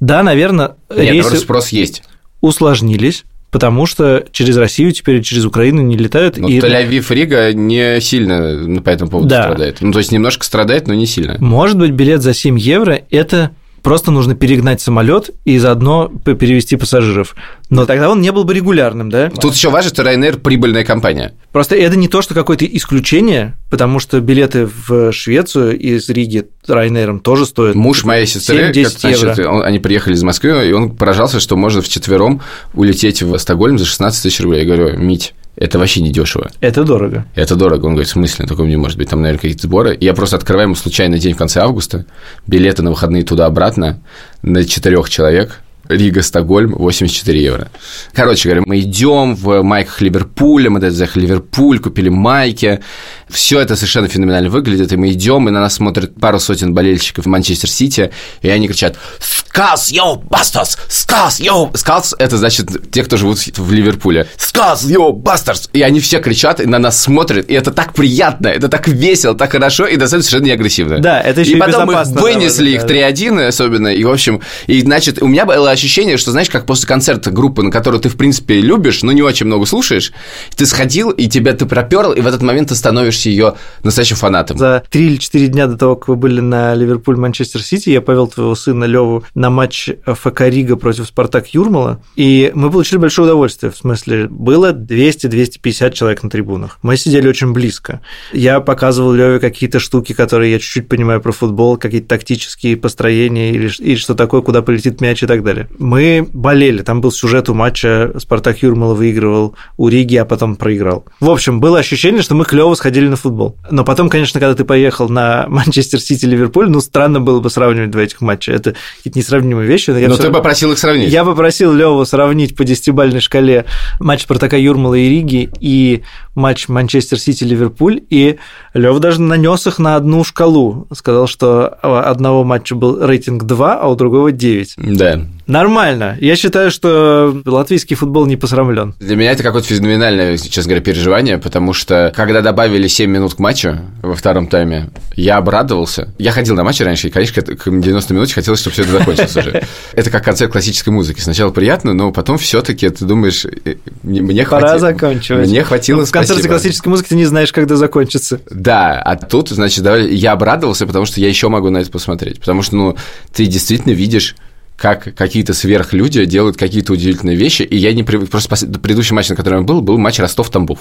Да, 0.00 0.22
наверное, 0.22 0.76
Нет, 0.90 1.10
рейсы 1.10 1.36
спрос 1.38 1.70
есть. 1.70 2.02
усложнились, 2.40 3.24
потому 3.56 3.86
что 3.86 4.22
через 4.32 4.58
Россию 4.58 4.92
теперь 4.92 5.22
через 5.22 5.46
Украину 5.46 5.80
не 5.80 5.96
летают. 5.96 6.36
Ну, 6.36 6.46
и... 6.46 6.60
Тель-Авив, 6.60 7.06
Рига 7.08 7.54
не 7.54 8.02
сильно 8.02 8.82
по 8.82 8.90
этому 8.90 9.10
поводу 9.10 9.30
Да. 9.30 9.44
страдает. 9.44 9.78
Ну, 9.80 9.92
то 9.92 9.98
есть 9.98 10.12
немножко 10.12 10.44
страдает, 10.44 10.86
но 10.88 10.92
не 10.92 11.06
сильно. 11.06 11.38
Может 11.40 11.78
быть, 11.78 11.92
билет 11.92 12.20
за 12.20 12.34
7 12.34 12.58
евро– 12.58 13.00
это 13.10 13.52
просто 13.86 14.10
нужно 14.10 14.34
перегнать 14.34 14.80
самолет 14.80 15.30
и 15.44 15.58
заодно 15.58 16.08
перевести 16.24 16.74
пассажиров. 16.74 17.36
Но 17.70 17.86
тогда 17.86 18.10
он 18.10 18.20
не 18.20 18.32
был 18.32 18.42
бы 18.42 18.52
регулярным, 18.52 19.10
да? 19.10 19.30
Тут 19.30 19.54
еще 19.54 19.70
важно, 19.70 19.90
что 19.94 20.02
Ryanair 20.02 20.40
прибыльная 20.40 20.82
компания. 20.84 21.34
Просто 21.52 21.76
это 21.76 21.94
не 21.94 22.08
то, 22.08 22.20
что 22.20 22.34
какое-то 22.34 22.64
исключение, 22.64 23.54
потому 23.70 24.00
что 24.00 24.20
билеты 24.20 24.68
в 24.88 25.12
Швецию 25.12 25.78
из 25.78 26.08
Риги 26.08 26.48
Ryanair 26.66 27.20
тоже 27.20 27.46
стоят 27.46 27.76
Муж 27.76 28.02
моей 28.02 28.26
сестры, 28.26 28.72
7-10 28.72 28.82
как, 28.82 28.98
значит, 28.98 29.38
евро. 29.38 29.48
он- 29.50 29.62
они 29.62 29.78
приехали 29.78 30.14
из 30.14 30.22
Москвы, 30.24 30.68
и 30.68 30.72
он 30.72 30.96
поражался, 30.96 31.38
что 31.38 31.54
можно 31.56 31.80
вчетвером 31.80 32.40
улететь 32.74 33.22
в 33.22 33.38
Стокгольм 33.38 33.78
за 33.78 33.84
16 33.84 34.20
тысяч 34.24 34.40
рублей. 34.40 34.66
Я 34.66 34.74
говорю, 34.74 34.98
Мить, 34.98 35.32
Это 35.56 35.78
вообще 35.78 36.02
не 36.02 36.10
дешево. 36.10 36.50
Это 36.60 36.84
дорого. 36.84 37.24
Это 37.34 37.56
дорого. 37.56 37.86
Он 37.86 37.92
говорит, 37.92 38.08
в 38.08 38.12
смысле? 38.12 38.46
Такого 38.46 38.66
не 38.66 38.76
может 38.76 38.98
быть. 38.98 39.08
Там, 39.08 39.22
наверное, 39.22 39.40
какие-то 39.40 39.66
сборы. 39.66 39.94
И 39.94 40.04
я 40.04 40.12
просто 40.12 40.36
открываю 40.36 40.66
ему 40.66 40.74
случайный 40.74 41.18
день 41.18 41.34
в 41.34 41.38
конце 41.38 41.60
августа, 41.60 42.04
билеты 42.46 42.82
на 42.82 42.90
выходные 42.90 43.24
туда-обратно 43.24 44.00
на 44.42 44.64
четырех 44.64 45.08
человек, 45.08 45.62
Рига, 45.88 46.22
Стокгольм, 46.22 46.74
84 46.74 47.42
евро. 47.42 47.68
Короче 48.12 48.48
говоря, 48.48 48.64
мы 48.66 48.80
идем 48.80 49.34
в 49.34 49.62
майках 49.62 50.00
Ливерпуля, 50.00 50.68
мы 50.68 50.80
даже 50.80 50.96
заехали 50.96 51.24
в 51.24 51.28
Ливерпуль, 51.28 51.78
купили 51.78 52.08
майки. 52.08 52.80
Все 53.28 53.58
это 53.60 53.74
совершенно 53.74 54.08
феноменально 54.08 54.50
выглядит, 54.50 54.92
и 54.92 54.96
мы 54.96 55.10
идем, 55.10 55.48
и 55.48 55.50
на 55.50 55.60
нас 55.60 55.74
смотрят 55.74 56.14
пару 56.20 56.38
сотен 56.38 56.74
болельщиков 56.74 57.26
Манчестер 57.26 57.68
Сити, 57.68 58.12
и 58.40 58.48
они 58.48 58.68
кричат 58.68 58.96
«Scouse, 59.18 59.90
you 59.90 60.16
bastards! 60.16 60.78
Scouse, 60.88 61.40
you!» 61.40 61.72
Scouse – 61.74 62.18
это 62.18 62.36
значит 62.36 62.90
те, 62.90 63.02
кто 63.02 63.16
живут 63.16 63.38
в 63.38 63.72
Ливерпуле. 63.72 64.28
«Scouse, 64.36 64.84
you 64.84 65.12
bastards!» 65.12 65.68
И 65.72 65.82
они 65.82 65.98
все 66.00 66.20
кричат, 66.20 66.60
и 66.60 66.66
на 66.66 66.78
нас 66.78 67.00
смотрят, 67.00 67.50
и 67.50 67.54
это 67.54 67.72
так 67.72 67.94
приятно, 67.94 68.46
это 68.46 68.68
так 68.68 68.86
весело, 68.86 69.34
так 69.34 69.52
хорошо, 69.52 69.86
и 69.86 69.96
достаточно 69.96 70.30
совершенно 70.30 70.46
не 70.46 70.52
агрессивно. 70.52 70.98
Да, 71.00 71.20
это 71.20 71.40
еще 71.40 71.52
и, 71.52 71.56
и 71.56 71.58
потом 71.58 71.86
мы 71.86 72.04
вынесли 72.04 72.70
их 72.70 72.84
3-1 72.84 73.46
особенно, 73.46 73.88
и, 73.88 74.04
в 74.04 74.10
общем, 74.10 74.40
и, 74.66 74.80
значит, 74.82 75.20
у 75.20 75.26
меня 75.26 75.44
было 75.46 75.70
ощущение, 75.70 76.16
что, 76.16 76.30
знаешь, 76.30 76.50
как 76.50 76.66
после 76.66 76.86
концерта 76.86 77.30
группы, 77.30 77.62
на 77.62 77.70
которую 77.70 78.00
ты, 78.00 78.08
в 78.08 78.16
принципе, 78.16 78.60
любишь, 78.60 79.02
но 79.02 79.10
не 79.12 79.22
очень 79.22 79.46
много 79.46 79.66
слушаешь, 79.66 80.12
ты 80.54 80.64
сходил, 80.64 81.10
и 81.10 81.26
тебя 81.26 81.54
так 81.54 81.66
проперло, 81.66 82.12
и 82.12 82.20
в 82.20 82.26
этот 82.26 82.42
момент 82.42 82.68
ты 82.68 82.74
становишься 82.74 83.15
ее 83.24 83.54
настоящим 83.82 84.16
фанатом. 84.16 84.58
За 84.58 84.82
три 84.90 85.06
или 85.06 85.16
четыре 85.16 85.46
дня 85.46 85.66
до 85.66 85.78
того, 85.78 85.96
как 85.96 86.08
вы 86.08 86.16
были 86.16 86.40
на 86.40 86.74
Ливерпуль-Манчестер 86.74 87.60
Сити, 87.62 87.90
я 87.90 88.02
повел 88.02 88.26
твоего 88.26 88.54
сына 88.54 88.84
Леву 88.84 89.24
на 89.34 89.48
матч 89.48 89.88
ФК 90.04 90.42
Рига 90.42 90.76
против 90.76 91.06
Спартак 91.06 91.48
Юрмала, 91.54 92.02
и 92.16 92.52
мы 92.54 92.70
получили 92.70 92.98
большое 92.98 93.28
удовольствие, 93.28 93.72
в 93.72 93.76
смысле, 93.76 94.28
было 94.28 94.72
200-250 94.72 95.92
человек 95.92 96.22
на 96.22 96.30
трибунах. 96.30 96.78
Мы 96.82 96.96
сидели 96.96 97.28
очень 97.28 97.52
близко. 97.52 98.00
Я 98.32 98.60
показывал 98.60 99.12
Леве 99.12 99.38
какие-то 99.38 99.78
штуки, 99.78 100.12
которые 100.12 100.52
я 100.52 100.58
чуть-чуть 100.58 100.88
понимаю 100.88 101.20
про 101.20 101.32
футбол, 101.32 101.76
какие-то 101.76 102.08
тактические 102.08 102.76
построения 102.76 103.52
или, 103.52 103.70
или 103.78 103.96
что 103.96 104.14
такое, 104.14 104.42
куда 104.42 104.62
полетит 104.62 105.00
мяч 105.00 105.22
и 105.22 105.26
так 105.26 105.42
далее 105.42 105.68
мы 105.86 106.28
болели. 106.32 106.82
Там 106.82 107.00
был 107.00 107.12
сюжет 107.12 107.48
у 107.48 107.54
матча 107.54 108.12
Спартак 108.18 108.62
Юрмала 108.62 108.94
выигрывал 108.94 109.54
у 109.76 109.88
Риги, 109.88 110.16
а 110.16 110.24
потом 110.24 110.56
проиграл. 110.56 111.04
В 111.20 111.30
общем, 111.30 111.60
было 111.60 111.78
ощущение, 111.78 112.22
что 112.22 112.34
мы 112.34 112.44
клево 112.44 112.74
сходили 112.74 113.05
на 113.08 113.16
футбол. 113.16 113.56
Но 113.70 113.84
потом, 113.84 114.08
конечно, 114.08 114.40
когда 114.40 114.54
ты 114.54 114.64
поехал 114.64 115.08
на 115.08 115.46
Манчестер 115.48 116.00
Сити 116.00 116.24
Ливерпуль, 116.24 116.68
ну, 116.68 116.80
странно 116.80 117.20
было 117.20 117.40
бы 117.40 117.50
сравнивать 117.50 117.90
два 117.90 118.02
этих 118.02 118.20
матча. 118.20 118.52
Это 118.52 118.74
какие-то 118.98 119.18
несравнимые 119.18 119.66
вещи. 119.66 119.90
Но, 119.90 119.98
я 119.98 120.08
но 120.08 120.16
ты 120.16 120.30
попросил 120.30 120.72
их 120.72 120.78
сравнить. 120.78 121.12
Я 121.12 121.24
попросил 121.24 121.72
Леву 121.72 122.04
сравнить 122.04 122.56
по 122.56 122.64
десятибальной 122.64 123.20
шкале 123.20 123.66
матч 124.00 124.22
Спартака 124.22 124.56
Юрмала 124.56 124.94
и 124.94 125.08
Риги 125.08 125.50
и 125.60 126.02
матч 126.34 126.68
Манчестер 126.68 127.18
Сити 127.18 127.44
Ливерпуль, 127.44 128.02
и 128.10 128.38
Лев 128.74 128.98
даже 128.98 129.20
нанес 129.20 129.66
их 129.66 129.78
на 129.78 129.96
одну 129.96 130.24
шкалу. 130.24 130.86
Сказал, 130.92 131.26
что 131.26 131.78
у 131.82 131.92
одного 131.94 132.44
матча 132.44 132.74
был 132.74 133.04
рейтинг 133.04 133.44
2, 133.44 133.80
а 133.80 133.88
у 133.88 133.94
другого 133.94 134.32
9. 134.32 134.74
Да. 134.76 135.20
Нормально. 135.46 136.16
Я 136.20 136.34
считаю, 136.34 136.70
что 136.70 137.40
латвийский 137.44 137.94
футбол 137.94 138.26
не 138.26 138.36
посрамлен. 138.36 138.94
Для 138.98 139.14
меня 139.16 139.30
это 139.30 139.42
какое-то 139.42 139.68
феноменальное, 139.68 140.36
честно 140.36 140.70
говоря, 140.70 140.80
переживание, 140.80 141.38
потому 141.38 141.72
что 141.72 142.12
когда 142.16 142.40
добавили 142.40 142.88
7 142.88 143.08
минут 143.08 143.34
к 143.34 143.38
матчу 143.38 143.78
во 144.02 144.14
втором 144.14 144.48
тайме, 144.48 144.90
я 145.14 145.36
обрадовался. 145.36 146.12
Я 146.18 146.32
ходил 146.32 146.56
на 146.56 146.64
матчи 146.64 146.82
раньше, 146.82 147.08
и, 147.08 147.10
конечно, 147.10 147.42
к 147.42 147.64
90 147.64 148.14
минут 148.14 148.32
хотелось, 148.32 148.60
чтобы 148.60 148.74
все 148.74 148.82
это 148.82 148.92
закончилось 148.92 149.36
уже. 149.36 149.62
Это 149.92 150.10
как 150.10 150.24
концерт 150.24 150.50
классической 150.50 150.90
музыки. 150.90 151.20
Сначала 151.20 151.50
приятно, 151.50 151.94
но 151.94 152.10
потом 152.10 152.38
все 152.38 152.60
таки 152.60 152.88
ты 152.88 153.04
думаешь, 153.04 153.44
э, 153.44 153.76
мне 154.02 154.44
хватило... 154.44 154.68
Пора 154.68 154.78
заканчивать. 154.78 155.48
Мне 155.48 155.62
хватило, 155.62 156.04
В 156.04 156.10
концерте 156.10 156.48
классической 156.48 156.88
музыки 156.88 157.10
ты 157.10 157.16
не 157.16 157.24
знаешь, 157.24 157.52
когда 157.52 157.76
закончится. 157.76 158.40
Да, 158.50 159.00
а 159.00 159.16
тут, 159.16 159.50
значит, 159.50 159.86
я 160.10 160.32
обрадовался, 160.32 160.86
потому 160.86 161.06
что 161.06 161.20
я 161.20 161.28
еще 161.28 161.48
могу 161.48 161.70
на 161.70 161.78
это 161.78 161.90
посмотреть. 161.90 162.40
Потому 162.40 162.62
что, 162.62 162.76
ну, 162.76 162.96
ты 163.32 163.46
действительно 163.46 163.92
видишь 163.92 164.34
как 164.76 165.14
какие-то 165.14 165.54
сверхлюди 165.54 166.26
делают 166.26 166.56
какие-то 166.56 166.92
удивительные 166.92 167.36
вещи, 167.36 167.62
и 167.62 167.76
я 167.76 167.92
не 167.94 168.02
привык... 168.02 168.30
Просто 168.30 168.56
предыдущий 168.78 169.14
матч, 169.14 169.28
на 169.28 169.36
котором 169.36 169.60
я 169.60 169.64
был, 169.64 169.80
был 169.80 169.96
матч 169.96 170.18
Ростов-Тамбов. 170.18 170.80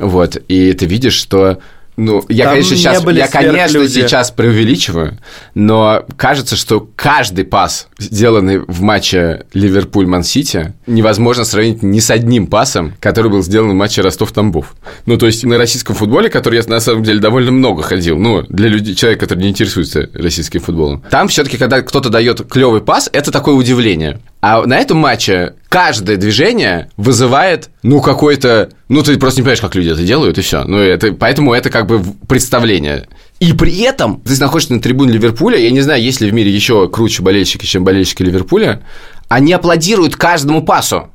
Вот, 0.00 0.36
и 0.48 0.72
ты 0.72 0.86
видишь, 0.86 1.14
что 1.14 1.58
ну, 1.96 2.24
я, 2.28 2.44
Там 2.44 2.54
конечно, 2.54 2.76
сейчас, 2.76 3.04
я, 3.04 3.28
конечно, 3.28 3.88
сейчас 3.88 4.30
преувеличиваю, 4.32 5.18
но 5.54 6.04
кажется, 6.16 6.56
что 6.56 6.88
каждый 6.96 7.44
пас, 7.44 7.88
сделанный 7.98 8.58
в 8.58 8.82
матче 8.82 9.44
Ливерпуль-Ман-Сити, 9.52 10.74
невозможно 10.86 11.44
сравнить 11.44 11.82
ни 11.82 12.00
с 12.00 12.10
одним 12.10 12.48
пасом, 12.48 12.94
который 12.98 13.30
был 13.30 13.42
сделан 13.42 13.70
в 13.70 13.74
матче 13.74 14.02
Ростов-Тамбов. 14.02 14.74
Ну, 15.06 15.16
то 15.16 15.26
есть 15.26 15.44
на 15.44 15.56
российском 15.56 15.94
футболе, 15.94 16.30
который 16.30 16.58
я 16.58 16.64
на 16.66 16.80
самом 16.80 17.04
деле 17.04 17.20
довольно 17.20 17.52
много 17.52 17.82
ходил, 17.82 18.18
ну, 18.18 18.42
для 18.48 18.68
людей, 18.68 18.94
человека, 18.96 19.26
который 19.26 19.40
не 19.40 19.50
интересуется 19.50 20.10
российским 20.14 20.60
футболом, 20.60 21.02
там 21.10 21.28
все-таки, 21.28 21.58
когда 21.58 21.80
кто-то 21.82 22.08
дает 22.08 22.46
клевый 22.48 22.80
пас, 22.80 23.08
это 23.12 23.30
такое 23.30 23.54
удивление. 23.54 24.20
А 24.46 24.66
на 24.66 24.76
этом 24.76 24.98
матче 24.98 25.54
каждое 25.70 26.18
движение 26.18 26.90
вызывает, 26.98 27.70
ну, 27.82 28.02
какой-то... 28.02 28.68
Ну, 28.90 29.02
ты 29.02 29.16
просто 29.18 29.40
не 29.40 29.42
понимаешь, 29.42 29.62
как 29.62 29.74
люди 29.74 29.88
это 29.88 30.02
делают, 30.02 30.36
и 30.36 30.42
все. 30.42 30.64
Ну, 30.64 30.76
это, 30.76 31.14
поэтому 31.14 31.54
это 31.54 31.70
как 31.70 31.86
бы 31.86 32.02
представление. 32.28 33.08
И 33.40 33.54
при 33.54 33.80
этом 33.80 34.20
ты 34.20 34.38
находишься 34.38 34.74
на 34.74 34.82
трибуне 34.82 35.14
Ливерпуля, 35.14 35.56
я 35.56 35.70
не 35.70 35.80
знаю, 35.80 36.02
есть 36.02 36.20
ли 36.20 36.28
в 36.30 36.34
мире 36.34 36.50
еще 36.50 36.90
круче 36.90 37.22
болельщики, 37.22 37.64
чем 37.64 37.84
болельщики 37.84 38.22
Ливерпуля, 38.22 38.82
они 39.28 39.50
аплодируют 39.54 40.16
каждому 40.16 40.62
пасу. 40.62 41.08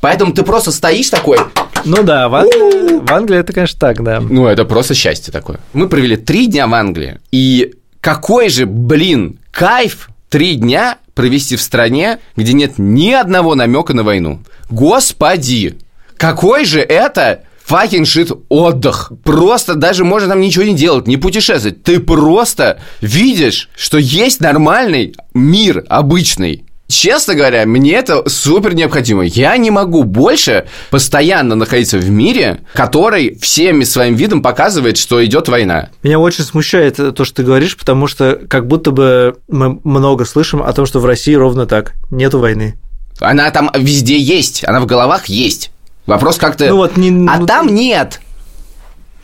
Поэтому 0.00 0.32
ты 0.32 0.44
просто 0.44 0.70
стоишь 0.70 1.10
такой. 1.10 1.38
Ну 1.84 2.04
да, 2.04 2.28
в 2.28 2.36
Англии, 2.36 3.00
в 3.04 3.12
Англии 3.12 3.40
это, 3.40 3.52
конечно, 3.52 3.80
так, 3.80 4.04
да. 4.04 4.20
Ну, 4.20 4.46
это 4.46 4.64
просто 4.64 4.94
счастье 4.94 5.32
такое. 5.32 5.58
Мы 5.72 5.88
провели 5.88 6.16
три 6.16 6.46
дня 6.46 6.68
в 6.68 6.74
Англии, 6.74 7.18
и 7.32 7.74
какой 8.00 8.50
же, 8.50 8.66
блин, 8.66 9.40
кайф 9.50 10.10
три 10.28 10.54
дня 10.56 10.98
провести 11.14 11.56
в 11.56 11.62
стране, 11.62 12.18
где 12.36 12.52
нет 12.52 12.74
ни 12.78 13.12
одного 13.12 13.54
намека 13.54 13.94
на 13.94 14.02
войну. 14.02 14.40
Господи, 14.70 15.78
какой 16.16 16.64
же 16.64 16.80
это 16.80 17.44
fucking 17.68 18.04
шит 18.04 18.30
отдых. 18.48 19.12
Просто 19.24 19.74
даже 19.74 20.04
можно 20.04 20.28
там 20.28 20.40
ничего 20.40 20.64
не 20.64 20.74
делать, 20.74 21.06
не 21.06 21.16
путешествовать. 21.16 21.82
Ты 21.82 22.00
просто 22.00 22.80
видишь, 23.00 23.68
что 23.76 23.98
есть 23.98 24.40
нормальный 24.40 25.14
мир 25.34 25.84
обычный. 25.88 26.64
Честно 26.90 27.34
говоря, 27.34 27.66
мне 27.66 27.92
это 27.92 28.26
супер 28.30 28.74
необходимо. 28.74 29.22
Я 29.22 29.54
не 29.58 29.70
могу 29.70 30.04
больше 30.04 30.66
постоянно 30.90 31.54
находиться 31.54 31.98
в 31.98 32.08
мире, 32.08 32.60
который 32.72 33.38
всеми 33.38 33.84
своим 33.84 34.14
видом 34.14 34.40
показывает, 34.40 34.96
что 34.96 35.22
идет 35.22 35.48
война. 35.48 35.90
Меня 36.02 36.18
очень 36.18 36.44
смущает 36.44 36.96
то, 36.96 37.24
что 37.24 37.34
ты 37.36 37.42
говоришь, 37.42 37.76
потому 37.76 38.06
что 38.06 38.40
как 38.48 38.66
будто 38.66 38.90
бы 38.90 39.36
мы 39.48 39.78
много 39.84 40.24
слышим 40.24 40.62
о 40.62 40.72
том, 40.72 40.86
что 40.86 40.98
в 41.00 41.04
России 41.04 41.34
ровно 41.34 41.66
так. 41.66 41.92
Нету 42.10 42.38
войны. 42.38 42.78
Она 43.20 43.50
там 43.50 43.70
везде 43.74 44.18
есть, 44.18 44.66
она 44.66 44.80
в 44.80 44.86
головах 44.86 45.26
есть. 45.26 45.70
Вопрос 46.06 46.38
как-то... 46.38 46.70
Ну 46.70 46.76
вот 46.76 46.96
не... 46.96 47.10
А 47.28 47.38
ну, 47.38 47.46
там 47.46 47.66
нет. 47.66 48.20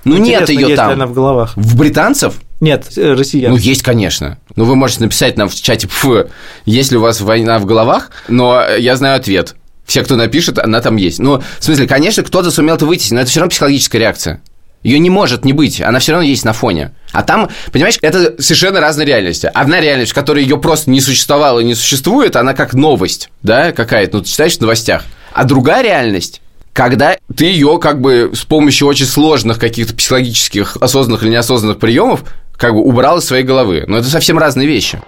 Ну 0.04 0.18
нет 0.18 0.50
ее 0.50 0.76
там. 0.76 0.90
она 0.90 1.06
в 1.06 1.14
головах. 1.14 1.56
В 1.56 1.78
британцев? 1.78 2.35
Нет, 2.64 2.87
э, 2.97 3.12
россиян. 3.12 3.52
Ну, 3.52 3.59
есть, 3.59 3.83
конечно. 3.83 4.38
Ну, 4.56 4.64
вы 4.64 4.75
можете 4.75 5.02
написать 5.02 5.37
нам 5.37 5.50
в 5.50 5.54
чате, 5.54 5.87
фу, 5.87 6.25
есть 6.64 6.90
ли 6.92 6.97
у 6.97 7.00
вас 7.02 7.21
война 7.21 7.59
в 7.59 7.66
головах, 7.66 8.11
но 8.28 8.64
я 8.78 8.97
знаю 8.97 9.16
ответ. 9.16 9.54
Все, 9.85 10.02
кто 10.02 10.16
напишет, 10.16 10.59
она 10.59 10.80
там 10.80 10.97
есть. 10.97 11.18
Ну, 11.18 11.42
в 11.59 11.64
смысле, 11.64 11.87
конечно, 11.87 12.23
кто-то 12.23 12.50
сумел 12.50 12.76
это 12.76 12.87
вытеснить, 12.87 13.12
но 13.12 13.21
это 13.21 13.30
все 13.30 13.40
равно 13.40 13.50
психологическая 13.50 14.00
реакция. 14.00 14.40
Ее 14.83 14.99
не 14.99 15.11
может 15.11 15.44
не 15.44 15.52
быть, 15.52 15.83
она 15.83 15.99
все 15.99 16.12
равно 16.12 16.26
есть 16.26 16.44
на 16.47 16.54
фоне. 16.54 16.92
А 17.12 17.23
там, 17.23 17.50
понимаешь, 17.71 17.99
это 18.00 18.40
совершенно 18.40 18.80
разные 18.80 19.06
реальности. 19.06 19.50
Одна 19.52 19.80
реальность, 19.80 20.12
в 20.12 20.14
которой 20.14 20.42
ее 20.42 20.59
просто 20.59 20.90
не 20.90 21.02
существовало 21.02 21.61
и 21.61 21.64
не 21.64 21.75
существует, 21.75 22.35
она 22.37 22.54
как 22.54 22.73
новость, 22.73 23.28
да, 23.42 23.73
какая-то, 23.73 24.16
ну, 24.16 24.23
ты 24.23 24.30
читаешь 24.30 24.56
в 24.56 24.61
новостях. 24.62 25.04
А 25.33 25.44
другая 25.44 25.83
реальность, 25.83 26.40
когда 26.75 27.16
ты 27.35 27.47
ее 27.47 27.78
как 27.80 28.00
бы 28.00 28.33
с 28.35 28.44
помощью 28.44 28.88
очень 28.88 29.06
сложных 29.06 29.59
каких-то 29.59 29.94
психологических, 29.94 30.76
осознанных 30.80 31.23
или 31.23 31.30
неосознанных 31.30 31.78
приемов 31.78 32.25
как 32.57 32.73
бы 32.73 32.81
убрал 32.81 33.19
из 33.19 33.25
своей 33.25 33.45
головы. 33.45 33.85
Но 33.87 33.99
это 33.99 34.09
совсем 34.09 34.39
разные 34.39 34.67
вещи. 34.67 35.01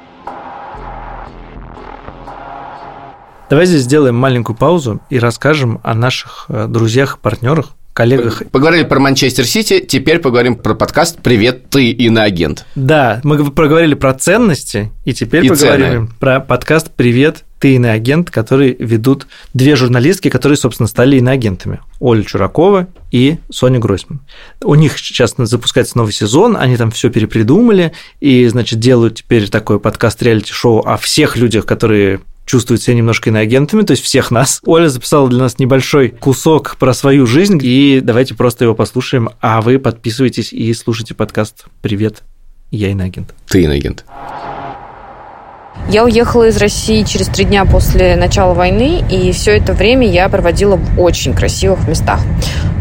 Давай 3.49 3.67
здесь 3.67 3.83
сделаем 3.83 4.17
маленькую 4.17 4.57
паузу 4.57 5.01
и 5.09 5.21
расскажем 5.21 5.81
о 5.85 5.95
наших 5.95 6.47
э, 6.49 6.67
друзьях, 6.69 7.21
партнерах, 7.21 7.75
коллегах. 7.93 8.43
Поговорили 8.51 8.83
про 8.83 8.99
Манчестер 8.99 9.47
Сити, 9.47 9.79
теперь 9.79 10.19
поговорим 10.19 10.57
про 10.57 10.75
подкаст 10.75 11.21
«Привет, 11.23 11.71
ты 11.71 11.91
иноагент». 11.91 12.67
Да, 12.75 13.21
мы 13.23 13.51
проговорили 13.51 13.95
про 13.95 14.13
ценности, 14.15 14.91
и 15.05 15.15
теперь 15.15 15.47
и 15.47 15.49
поговорим 15.49 16.09
цены. 16.09 16.09
про 16.19 16.41
подкаст 16.41 16.91
«Привет, 16.95 17.45
ты 17.59 17.75
иноагент», 17.75 18.31
который 18.31 18.77
ведут 18.79 19.27
две 19.55 19.77
журналистки, 19.77 20.29
которые, 20.31 20.57
собственно, 20.57 20.87
стали 20.87 21.19
иноагентами. 21.19 21.81
Оля 22.01 22.23
Чуракова 22.23 22.89
и 23.11 23.39
Соня 23.51 23.79
Гройсман. 23.79 24.21
У 24.63 24.75
них 24.75 24.99
сейчас 24.99 25.35
запускается 25.37 25.97
новый 25.99 26.13
сезон, 26.13 26.57
они 26.57 26.77
там 26.77 26.91
все 26.91 27.11
перепридумали, 27.11 27.93
и, 28.21 28.47
значит, 28.47 28.79
делают 28.79 29.17
теперь 29.17 29.49
такой 29.49 29.81
подкаст 29.81 30.23
реалити-шоу 30.23 30.81
о 30.81 30.97
всех 30.97 31.37
людях, 31.37 31.67
которые 31.67 32.21
чувствуют 32.47 32.81
себя 32.81 32.95
немножко 32.95 33.31
иноагентами, 33.31 33.83
то 33.83 33.91
есть 33.91 34.05
всех 34.05 34.31
нас. 34.31 34.61
Оля 34.65 34.89
записала 34.89 35.29
для 35.29 35.41
нас 35.41 35.59
небольшой 35.59 36.11
кусок 36.11 36.77
про 36.79 36.95
свою 36.95 37.27
жизнь, 37.27 37.59
и 37.63 38.01
давайте 38.03 38.35
просто 38.35 38.65
его 38.65 38.75
послушаем, 38.75 39.31
а 39.41 39.61
вы 39.61 39.79
подписывайтесь 39.79 40.53
и 40.53 40.73
слушайте 40.73 41.15
подкаст 41.15 41.65
«Привет, 41.83 42.23
я 42.71 42.91
иноагент». 42.91 43.35
Ты 43.49 43.63
иноагент. 43.63 44.05
Я 45.89 46.05
уехала 46.05 46.49
из 46.49 46.57
России 46.57 47.05
через 47.05 47.29
три 47.29 47.45
дня 47.45 47.65
после 47.65 48.17
начала 48.17 48.55
войны, 48.55 49.05
и 49.09 49.31
все 49.33 49.57
это 49.57 49.73
время 49.73 50.09
я 50.09 50.29
проводила 50.29 50.77
в 50.77 51.01
очень 51.01 51.33
красивых 51.33 51.87
местах. 51.87 52.21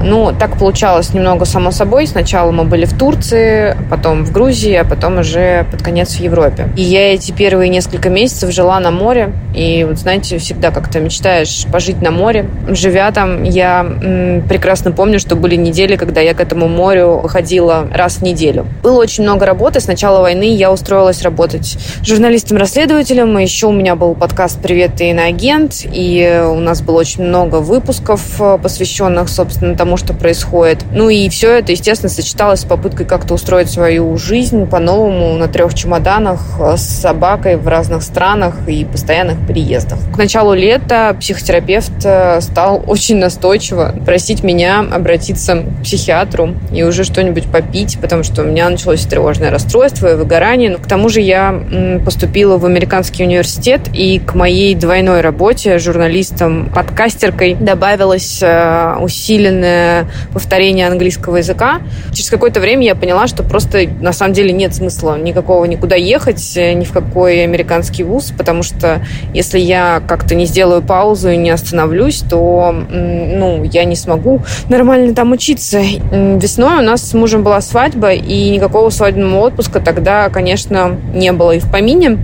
Ну, 0.04 0.34
так 0.38 0.58
получалось 0.58 1.14
немного 1.14 1.46
само 1.46 1.72
собой. 1.72 2.08
Сначала 2.08 2.52
мы 2.52 2.64
были 2.64 2.86
в 2.86 2.98
Турции, 2.98 3.76
потом 3.90 4.24
в 4.24 4.32
Грузии, 4.32 4.74
а 4.74 4.86
потом 4.86 5.20
уже 5.20 5.66
под 5.72 5.82
конец 5.82 6.16
в 6.16 6.20
Европе. 6.20 6.70
И 6.76 6.82
я 6.82 7.14
эти 7.14 7.32
первые 7.32 7.70
несколько 7.70 8.10
месяцев 8.10 8.52
жила 8.52 8.80
на 8.80 8.92
море, 8.92 9.34
и 9.56 9.84
вот 9.84 9.98
знаете, 9.98 10.38
всегда 10.38 10.72
как-то 10.72 11.00
мечтаешь 11.00 11.66
пожить 11.72 12.02
на 12.02 12.12
море. 12.12 12.46
Живя 12.70 13.12
там, 13.12 13.44
я 13.44 13.82
м, 13.82 14.44
прекрасно 14.48 14.92
помню, 14.92 15.20
что 15.20 15.36
были 15.36 15.56
недели, 15.56 15.96
когда 15.96 16.22
я 16.22 16.34
к 16.34 16.40
этому 16.40 16.68
морю 16.68 17.20
выходила 17.24 17.88
раз 17.94 18.18
в 18.18 18.22
неделю. 18.22 18.68
Было 18.84 19.02
очень 19.02 19.24
много 19.24 19.46
работы. 19.46 19.80
С 19.80 19.88
начала 19.88 20.22
войны 20.22 20.56
я 20.56 20.72
устроилась 20.72 21.22
работать 21.22 21.78
журналистом-расследователем, 22.04 22.86
исследователем. 22.86 23.38
Еще 23.38 23.68
у 23.68 23.72
меня 23.72 23.96
был 23.96 24.14
подкаст 24.16 24.62
«Привет, 24.62 24.96
ты 24.98 25.10
иноагент», 25.10 25.86
и 25.92 26.44
у 26.46 26.60
нас 26.60 26.82
было 26.82 27.00
очень 27.00 27.24
много 27.24 27.56
выпусков, 27.58 28.22
э, 28.40 28.58
посвященных, 28.62 29.30
собственно, 29.30 29.76
тому, 29.76 29.85
что 29.98 30.14
происходит. 30.14 30.80
Ну 30.92 31.10
и 31.10 31.30
все 31.30 31.60
это, 31.60 31.72
естественно, 31.72 32.10
сочеталось 32.10 32.62
с 32.62 32.66
попыткой 32.66 33.06
как-то 33.06 33.36
устроить 33.36 33.70
свою 33.70 34.18
жизнь 34.18 34.66
по-новому 34.68 35.38
на 35.38 35.48
трех 35.48 35.74
чемоданах 35.74 36.42
э, 36.60 36.78
с 36.78 36.82
собакой 36.82 37.56
в 37.56 37.68
разных 37.68 38.04
странах 38.04 38.68
и 38.68 38.86
постоянных 38.86 39.46
переездах. 39.48 40.00
К 40.14 40.18
началу 40.18 40.54
лета 40.54 41.16
психотерапевт 41.20 42.04
э, 42.04 42.42
стал 42.42 42.84
очень 42.88 43.18
настойчиво 43.18 43.94
просить 44.06 44.44
меня 44.44 44.80
обратиться 44.80 45.58
к 45.58 45.84
психиатру 45.84 46.56
и 46.74 46.84
уже 46.84 47.04
что-нибудь 47.04 47.46
попить, 47.46 47.98
потому 48.02 48.24
что 48.24 48.42
у 48.42 48.46
меня 48.46 48.70
началось 48.70 49.06
тревожное 49.06 49.52
расстройство 49.52 50.12
и 50.12 50.16
выгорание. 50.16 50.72
Но 50.72 50.78
к 50.78 50.88
тому 50.88 51.10
же 51.10 51.22
я 51.22 51.54
поступила 52.04 52.58
в 52.58 52.66
американский 52.66 53.24
университет, 53.24 53.82
и 53.94 54.20
к 54.20 54.36
моей 54.36 54.76
двойной 54.76 55.22
работе 55.22 55.78
журналистом-подкастеркой 55.78 57.56
добавилось 57.56 58.40
э, 58.42 58.96
усиленное 59.76 60.08
повторение 60.34 60.88
английского 60.88 61.38
языка. 61.38 61.82
Через 62.14 62.30
какое-то 62.30 62.60
время 62.60 62.86
я 62.86 62.96
поняла, 62.96 63.28
что 63.28 63.44
просто 63.44 63.88
на 64.02 64.14
самом 64.14 64.34
деле 64.34 64.52
нет 64.52 64.74
смысла 64.74 65.18
никакого 65.18 65.66
никуда 65.66 65.96
ехать, 65.96 66.54
э, 66.58 66.74
ни 66.74 66.84
в 66.84 66.92
какой 66.92 67.44
американский 67.44 68.04
вуз, 68.04 68.34
потому 68.38 68.64
что 68.64 69.02
если 69.34 69.60
я 69.60 70.02
как-то 70.08 70.36
не 70.36 70.46
сделаю 70.46 70.82
паузу 70.82 71.30
и 71.30 71.38
не 71.38 71.50
остановлюсь, 71.50 72.24
то 72.30 72.76
ну, 72.90 73.64
я 73.64 73.86
не 73.86 73.96
смогу 73.96 74.42
нормально 74.70 75.14
там 75.14 75.32
учиться. 75.32 75.80
Весной 76.12 76.80
у 76.80 76.82
нас 76.82 77.10
с 77.10 77.14
мужем 77.14 77.44
была 77.44 77.62
свадьба, 77.62 78.14
и 78.14 78.50
никакого 78.50 78.90
свадебного 78.90 79.48
отпуска 79.48 79.80
тогда, 79.80 80.30
конечно, 80.30 80.98
не 81.14 81.32
было 81.32 81.56
и 81.56 81.60
в 81.60 81.72
помине. 81.72 82.18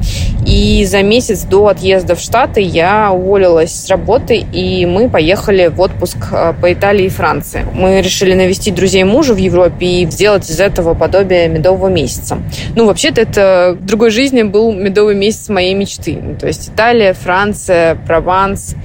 И 0.45 0.85
за 0.85 1.03
месяц 1.03 1.43
до 1.43 1.67
отъезда 1.67 2.15
в 2.15 2.19
Штаты 2.19 2.61
я 2.61 3.11
уволилась 3.11 3.73
с 3.73 3.89
работы, 3.89 4.43
и 4.51 4.85
мы 4.85 5.09
поехали 5.09 5.67
в 5.67 5.79
отпуск 5.79 6.17
э, 6.31 6.53
по 6.59 6.73
Италии 6.73 7.05
и 7.05 7.09
Франции. 7.09 7.40
Мы 7.73 8.01
решили 8.01 8.33
навестить 8.33 8.75
друзей 8.75 9.03
мужа 9.03 9.33
в 9.33 9.37
Европе 9.37 9.85
и 9.85 10.09
сделать 10.09 10.49
из 10.49 10.59
этого 10.59 10.93
подобие 10.93 11.47
медового 11.47 11.87
месяца. 11.87 12.37
Ну, 12.75 12.85
вообще-то 12.85 13.21
это 13.21 13.77
в 13.79 13.85
другой 13.85 14.11
жизни 14.11 14.43
был 14.43 14.71
медовый 14.73 15.15
месяц 15.15 15.49
моей 15.49 15.73
мечты. 15.73 16.17
То 16.39 16.47
есть 16.47 16.69
Италия, 16.69 17.13
Франция, 17.13 17.95
Прованс. 18.07 18.75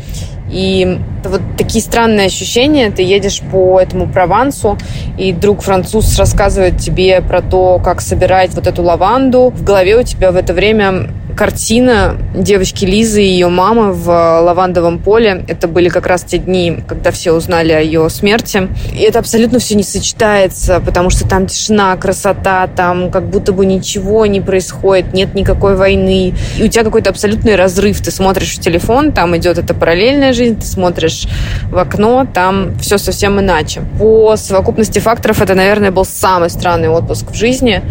И 0.51 0.99
вот 1.25 1.41
такие 1.59 1.83
странные 1.83 2.27
ощущения. 2.27 2.91
Ты 2.91 3.03
едешь 3.03 3.41
по 3.51 3.81
этому 3.81 4.09
Провансу, 4.09 4.79
и 5.19 5.33
друг 5.33 5.63
француз 5.63 6.17
рассказывает 6.19 6.79
тебе 6.79 7.21
про 7.21 7.43
то, 7.43 7.81
как 7.85 8.01
собирать 8.01 8.55
вот 8.55 8.67
эту 8.67 8.83
лаванду. 8.83 9.53
В 9.55 9.65
голове 9.65 9.97
у 9.97 10.03
тебя 10.03 10.31
в 10.31 10.37
это 10.37 10.55
время 10.55 11.09
картина 11.37 12.17
девочки 12.35 12.85
Лизы 12.85 13.23
и 13.23 13.27
ее 13.27 13.49
мамы 13.49 13.93
в 13.93 14.09
лавандовом 14.09 14.99
поле. 14.99 15.45
Это 15.47 15.69
были 15.69 15.89
как 15.89 16.07
раз 16.07 16.25
те 16.25 16.39
дни, 16.39 16.79
когда 16.89 17.11
все 17.11 17.33
узнали 17.33 17.73
о 17.73 17.81
ее 17.81 18.09
смерти. 18.09 18.69
И 18.93 19.03
это 19.03 19.19
абсолютно 19.19 19.59
все 19.59 19.75
не 19.75 19.83
сочетается, 19.83 20.81
потому 20.81 21.11
что 21.11 21.29
там 21.29 21.47
тишина, 21.47 21.95
красота, 21.97 22.67
там 22.69 23.11
как 23.11 23.29
будто 23.29 23.53
бы 23.53 23.67
ничего 23.67 24.27
не 24.27 24.41
происходит, 24.41 25.13
нет 25.13 25.35
никакой 25.35 25.77
войны. 25.77 26.35
И 26.59 26.65
у 26.65 26.69
тебя 26.69 26.85
какой-то 26.85 27.11
абсолютный 27.11 27.55
разрыв. 27.55 28.01
Ты 28.01 28.11
смотришь 28.11 28.57
в 28.57 28.61
телефон, 28.61 29.13
там 29.13 29.37
идет 29.37 29.59
эта 29.59 29.75
параллельная 29.75 30.33
жизнь, 30.33 30.59
ты 30.59 30.67
смотришь 30.67 31.29
в 31.71 31.77
окно, 31.77 32.27
там 32.33 32.79
все 32.79 32.97
совсем 32.97 33.39
иначе. 33.39 33.83
По 33.99 34.37
совокупности 34.37 34.99
факторов 34.99 35.43
это, 35.43 35.55
наверное, 35.55 35.91
был 35.91 36.07
самый 36.07 36.49
странный 36.49 36.89
отпуск 36.89 37.31
в 37.31 37.35
жизни 37.35 37.83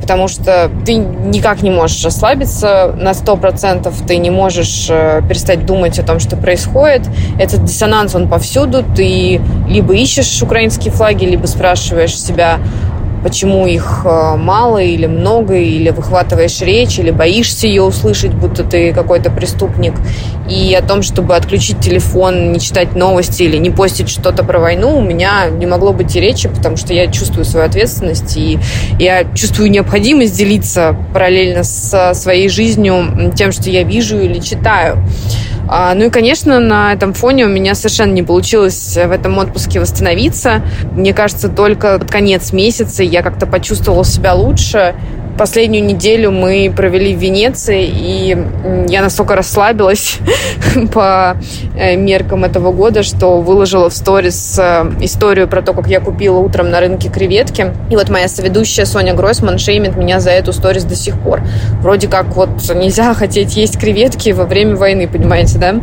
потому 0.00 0.28
что 0.28 0.70
ты 0.84 0.94
никак 0.94 1.62
не 1.62 1.70
можешь 1.70 2.04
расслабиться 2.04 2.94
на 2.96 3.14
сто 3.14 3.36
процентов, 3.36 3.94
ты 4.06 4.16
не 4.18 4.30
можешь 4.30 4.86
э, 4.88 5.22
перестать 5.28 5.66
думать 5.66 5.98
о 5.98 6.02
том, 6.02 6.18
что 6.20 6.36
происходит. 6.36 7.02
Этот 7.38 7.64
диссонанс, 7.64 8.14
он 8.14 8.28
повсюду, 8.28 8.84
ты 8.96 9.40
либо 9.68 9.94
ищешь 9.94 10.42
украинские 10.42 10.92
флаги, 10.92 11.24
либо 11.24 11.46
спрашиваешь 11.46 12.18
себя, 12.18 12.58
почему 13.22 13.66
их 13.66 14.02
э, 14.04 14.36
мало 14.36 14.78
или 14.78 15.06
много, 15.06 15.56
или 15.56 15.90
выхватываешь 15.90 16.60
речь, 16.60 16.98
или 16.98 17.10
боишься 17.10 17.66
ее 17.66 17.82
услышать, 17.82 18.32
будто 18.32 18.64
ты 18.64 18.92
какой-то 18.92 19.30
преступник. 19.30 19.94
И 20.48 20.74
о 20.74 20.82
том, 20.82 21.02
чтобы 21.02 21.36
отключить 21.36 21.80
телефон, 21.80 22.52
не 22.52 22.60
читать 22.60 22.94
новости 22.94 23.42
или 23.42 23.56
не 23.56 23.70
постить 23.70 24.08
что-то 24.08 24.44
про 24.44 24.58
войну, 24.58 24.96
у 24.96 25.02
меня 25.02 25.48
не 25.50 25.66
могло 25.66 25.92
быть 25.92 26.14
и 26.16 26.20
речи, 26.20 26.48
потому 26.48 26.76
что 26.76 26.94
я 26.94 27.06
чувствую 27.08 27.44
свою 27.44 27.66
ответственность, 27.66 28.36
и 28.36 28.58
я 28.98 29.24
чувствую 29.34 29.70
необходимость 29.70 30.36
делиться 30.36 30.96
параллельно 31.12 31.64
со 31.64 32.14
своей 32.14 32.48
жизнью 32.48 33.32
тем, 33.34 33.52
что 33.52 33.70
я 33.70 33.82
вижу 33.82 34.18
или 34.18 34.38
читаю. 34.38 34.98
А, 35.70 35.94
ну 35.94 36.06
и, 36.06 36.10
конечно, 36.10 36.60
на 36.60 36.94
этом 36.94 37.12
фоне 37.12 37.44
у 37.44 37.48
меня 37.48 37.74
совершенно 37.74 38.12
не 38.12 38.22
получилось 38.22 38.96
в 38.96 39.10
этом 39.10 39.36
отпуске 39.36 39.80
восстановиться. 39.80 40.62
Мне 40.92 41.12
кажется, 41.12 41.50
только 41.50 41.98
под 41.98 42.10
конец 42.10 42.52
месяца 42.52 43.02
я 43.02 43.17
как-то 43.22 43.46
почувствовала 43.46 44.04
себя 44.04 44.34
лучше, 44.34 44.94
Последнюю 45.38 45.84
неделю 45.84 46.32
мы 46.32 46.72
провели 46.74 47.14
в 47.14 47.20
Венеции, 47.20 47.86
и 47.86 48.36
я 48.88 49.02
настолько 49.02 49.36
расслабилась 49.36 50.18
по 50.92 51.36
э, 51.76 51.94
меркам 51.94 52.44
этого 52.44 52.72
года, 52.72 53.04
что 53.04 53.40
выложила 53.40 53.88
в 53.88 53.94
сторис 53.94 54.58
э, 54.58 54.90
историю 55.00 55.46
про 55.46 55.62
то, 55.62 55.74
как 55.74 55.86
я 55.86 56.00
купила 56.00 56.38
утром 56.38 56.70
на 56.70 56.80
рынке 56.80 57.08
креветки. 57.08 57.72
И 57.88 57.94
вот 57.94 58.10
моя 58.10 58.26
соведущая 58.26 58.84
Соня 58.84 59.14
Гройсман 59.14 59.58
шеймит 59.58 59.96
меня 59.96 60.18
за 60.18 60.30
эту 60.30 60.52
сторис 60.52 60.82
до 60.82 60.96
сих 60.96 61.16
пор. 61.20 61.42
Вроде 61.82 62.08
как 62.08 62.34
вот 62.34 62.50
нельзя 62.74 63.14
хотеть 63.14 63.56
есть 63.56 63.78
креветки 63.78 64.30
во 64.30 64.44
время 64.44 64.74
войны, 64.74 65.06
понимаете, 65.06 65.58
да? 65.58 65.76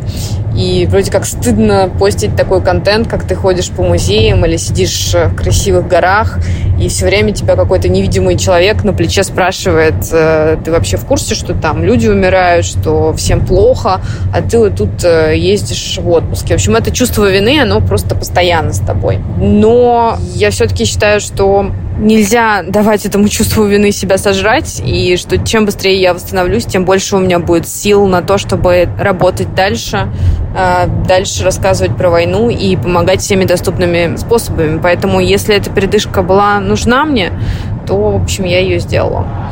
И 0.55 0.87
вроде 0.89 1.11
как 1.11 1.25
стыдно 1.25 1.89
постить 1.99 2.35
такой 2.35 2.61
контент, 2.61 3.07
как 3.07 3.27
ты 3.27 3.35
ходишь 3.35 3.69
по 3.69 3.83
музеям 3.83 4.45
или 4.45 4.57
сидишь 4.57 5.13
в 5.13 5.35
красивых 5.35 5.87
горах, 5.87 6.39
и 6.79 6.87
все 6.87 7.05
время 7.05 7.33
тебя 7.33 7.55
какой-то 7.55 7.89
невидимый 7.89 8.37
человек 8.37 8.83
на 8.83 8.93
плече 8.93 9.23
спрашивает, 9.23 9.95
э, 10.11 10.57
ты 10.63 10.71
вообще 10.71 10.97
в 10.97 11.05
курсе, 11.05 11.35
что 11.35 11.53
там 11.53 11.83
люди 11.83 12.07
умирают, 12.07 12.65
что 12.65 13.13
всем 13.13 13.45
плохо, 13.45 14.01
а 14.33 14.41
ты 14.41 14.57
вот 14.57 14.75
тут 14.75 15.03
э, 15.03 15.37
ездишь 15.37 15.97
в 16.01 16.09
отпуске. 16.09 16.53
В 16.53 16.55
общем, 16.55 16.75
это 16.75 16.91
чувство 16.91 17.29
вины, 17.29 17.59
оно 17.61 17.81
просто 17.81 18.15
постоянно 18.15 18.73
с 18.73 18.79
тобой. 18.79 19.19
Но 19.37 20.17
я 20.35 20.51
все-таки 20.51 20.85
считаю, 20.85 21.19
что 21.19 21.71
нельзя 21.97 22.63
давать 22.63 23.05
этому 23.05 23.27
чувству 23.29 23.65
вины 23.65 23.91
себя 23.91 24.17
сожрать, 24.17 24.81
и 24.85 25.17
что 25.17 25.37
чем 25.37 25.65
быстрее 25.65 25.99
я 25.99 26.13
восстановлюсь, 26.13 26.65
тем 26.65 26.85
больше 26.85 27.15
у 27.15 27.19
меня 27.19 27.39
будет 27.39 27.67
сил 27.67 28.05
на 28.07 28.21
то, 28.21 28.37
чтобы 28.37 28.89
работать 28.99 29.53
дальше, 29.55 30.07
а, 30.57 30.87
дальше 30.87 31.43
рассказывать 31.43 31.95
про 31.95 32.09
войну 32.09 32.49
и 32.49 32.75
помогать 32.75 33.21
всеми 33.21 33.45
доступными 33.45 34.15
способами. 34.17 34.79
Поэтому, 34.81 35.19
если 35.19 35.55
эта 35.55 35.69
передышка 35.69 36.21
была 36.21 36.59
нужна 36.59 37.05
мне, 37.05 37.31
то, 37.87 38.11
в 38.11 38.23
общем, 38.23 38.45
я 38.45 38.59
ее 38.59 38.79
сделала. 38.79 39.44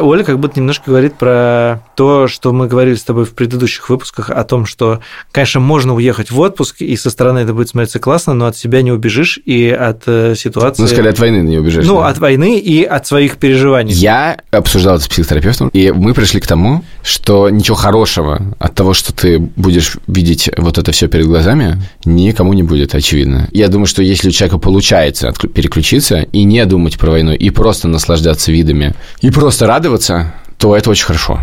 Оля 0.00 0.24
как 0.24 0.38
будто 0.38 0.58
немножко 0.58 0.90
говорит 0.90 1.14
про 1.14 1.82
то, 1.96 2.28
что 2.28 2.52
мы 2.52 2.66
говорили 2.66 2.94
с 2.94 3.02
тобой 3.02 3.24
в 3.24 3.34
предыдущих 3.34 3.88
выпусках 3.88 4.30
о 4.30 4.44
том, 4.44 4.66
что, 4.66 5.00
конечно, 5.32 5.60
можно 5.60 5.94
уехать 5.94 6.30
в 6.30 6.40
отпуск, 6.40 6.80
и 6.80 6.96
со 6.96 7.10
стороны 7.10 7.40
это 7.40 7.54
будет 7.54 7.68
смотреться 7.68 7.98
классно, 7.98 8.34
но 8.34 8.46
от 8.46 8.56
себя 8.56 8.82
не 8.82 8.92
убежишь 8.92 9.38
и 9.44 9.68
от 9.68 10.02
э, 10.06 10.34
ситуации... 10.36 10.82
Ну, 10.82 10.88
сказали, 10.88 11.08
от 11.08 11.18
войны 11.18 11.38
не 11.38 11.58
убежишь. 11.58 11.86
Ну, 11.86 12.00
да. 12.00 12.08
от 12.08 12.18
войны 12.18 12.58
и 12.58 12.84
от 12.84 13.06
своих 13.06 13.36
переживаний. 13.38 13.92
Я 13.92 14.38
обсуждал 14.50 14.96
это 14.96 15.04
с 15.04 15.08
психотерапевтом, 15.08 15.68
и 15.68 15.90
мы 15.90 16.14
пришли 16.14 16.40
к 16.40 16.46
тому, 16.46 16.84
что 17.02 17.48
ничего 17.48 17.76
хорошего 17.76 18.54
от 18.58 18.74
того, 18.74 18.94
что 18.94 19.12
ты 19.12 19.38
будешь 19.38 19.96
видеть 20.06 20.50
вот 20.56 20.78
это 20.78 20.92
все 20.92 21.08
перед 21.08 21.26
глазами, 21.26 21.80
никому 22.04 22.52
не 22.52 22.62
будет, 22.62 22.94
очевидно. 22.94 23.48
Я 23.52 23.68
думаю, 23.68 23.86
что 23.86 24.02
если 24.02 24.28
у 24.28 24.32
человека 24.32 24.58
получается 24.58 25.32
переключиться 25.54 26.20
и 26.20 26.44
не 26.44 26.64
думать 26.66 26.98
про 26.98 27.10
войну, 27.10 27.32
и 27.32 27.50
просто 27.50 27.88
наслаждаться 27.88 28.52
видами, 28.52 28.94
и 29.20 29.30
просто 29.30 29.66
радоваться, 29.66 29.83
то 30.58 30.76
это 30.76 30.90
очень 30.90 31.04
хорошо. 31.04 31.40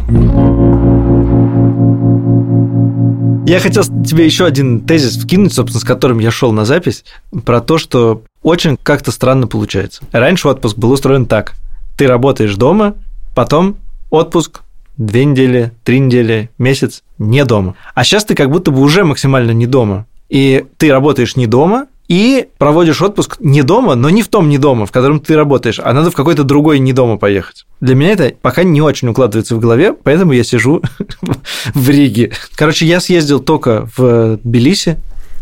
Я 3.45 3.59
хотел 3.59 3.83
тебе 4.03 4.25
еще 4.25 4.45
один 4.45 4.81
тезис 4.81 5.17
вкинуть, 5.17 5.53
собственно, 5.53 5.81
с 5.81 5.83
которым 5.83 6.19
я 6.19 6.31
шел 6.31 6.51
на 6.51 6.63
запись, 6.65 7.03
про 7.45 7.59
то, 7.59 7.77
что 7.77 8.23
очень 8.43 8.77
как-то 8.81 9.11
странно 9.11 9.47
получается. 9.47 10.03
Раньше 10.11 10.47
отпуск 10.47 10.77
был 10.77 10.91
устроен 10.91 11.25
так. 11.25 11.53
Ты 11.97 12.07
работаешь 12.07 12.55
дома, 12.55 12.95
потом 13.35 13.77
отпуск, 14.09 14.61
две 14.97 15.25
недели, 15.25 15.71
три 15.83 15.99
недели, 15.99 16.49
месяц 16.57 17.03
не 17.17 17.43
дома. 17.43 17.75
А 17.93 18.03
сейчас 18.03 18.25
ты 18.25 18.35
как 18.35 18.49
будто 18.49 18.71
бы 18.71 18.81
уже 18.81 19.03
максимально 19.03 19.51
не 19.51 19.67
дома. 19.67 20.05
И 20.29 20.65
ты 20.77 20.91
работаешь 20.91 21.35
не 21.35 21.45
дома, 21.45 21.87
и 22.11 22.49
проводишь 22.57 23.01
отпуск 23.01 23.37
не 23.39 23.61
дома, 23.61 23.95
но 23.95 24.09
не 24.09 24.21
в 24.21 24.27
том 24.27 24.49
не 24.49 24.57
дома, 24.57 24.85
в 24.85 24.91
котором 24.91 25.21
ты 25.21 25.33
работаешь, 25.37 25.79
а 25.81 25.93
надо 25.93 26.11
в 26.11 26.13
какой-то 26.13 26.43
другой 26.43 26.77
не 26.79 26.91
дома 26.91 27.15
поехать. 27.15 27.65
Для 27.79 27.95
меня 27.95 28.11
это 28.11 28.33
пока 28.41 28.63
не 28.63 28.81
очень 28.81 29.07
укладывается 29.07 29.55
в 29.55 29.59
голове, 29.59 29.93
поэтому 29.93 30.33
я 30.33 30.43
сижу 30.43 30.81
в 31.73 31.89
Риге. 31.89 32.33
Короче, 32.55 32.85
я 32.85 32.99
съездил 32.99 33.39
только 33.39 33.87
в 33.95 34.39
Тбилиси. 34.43 34.97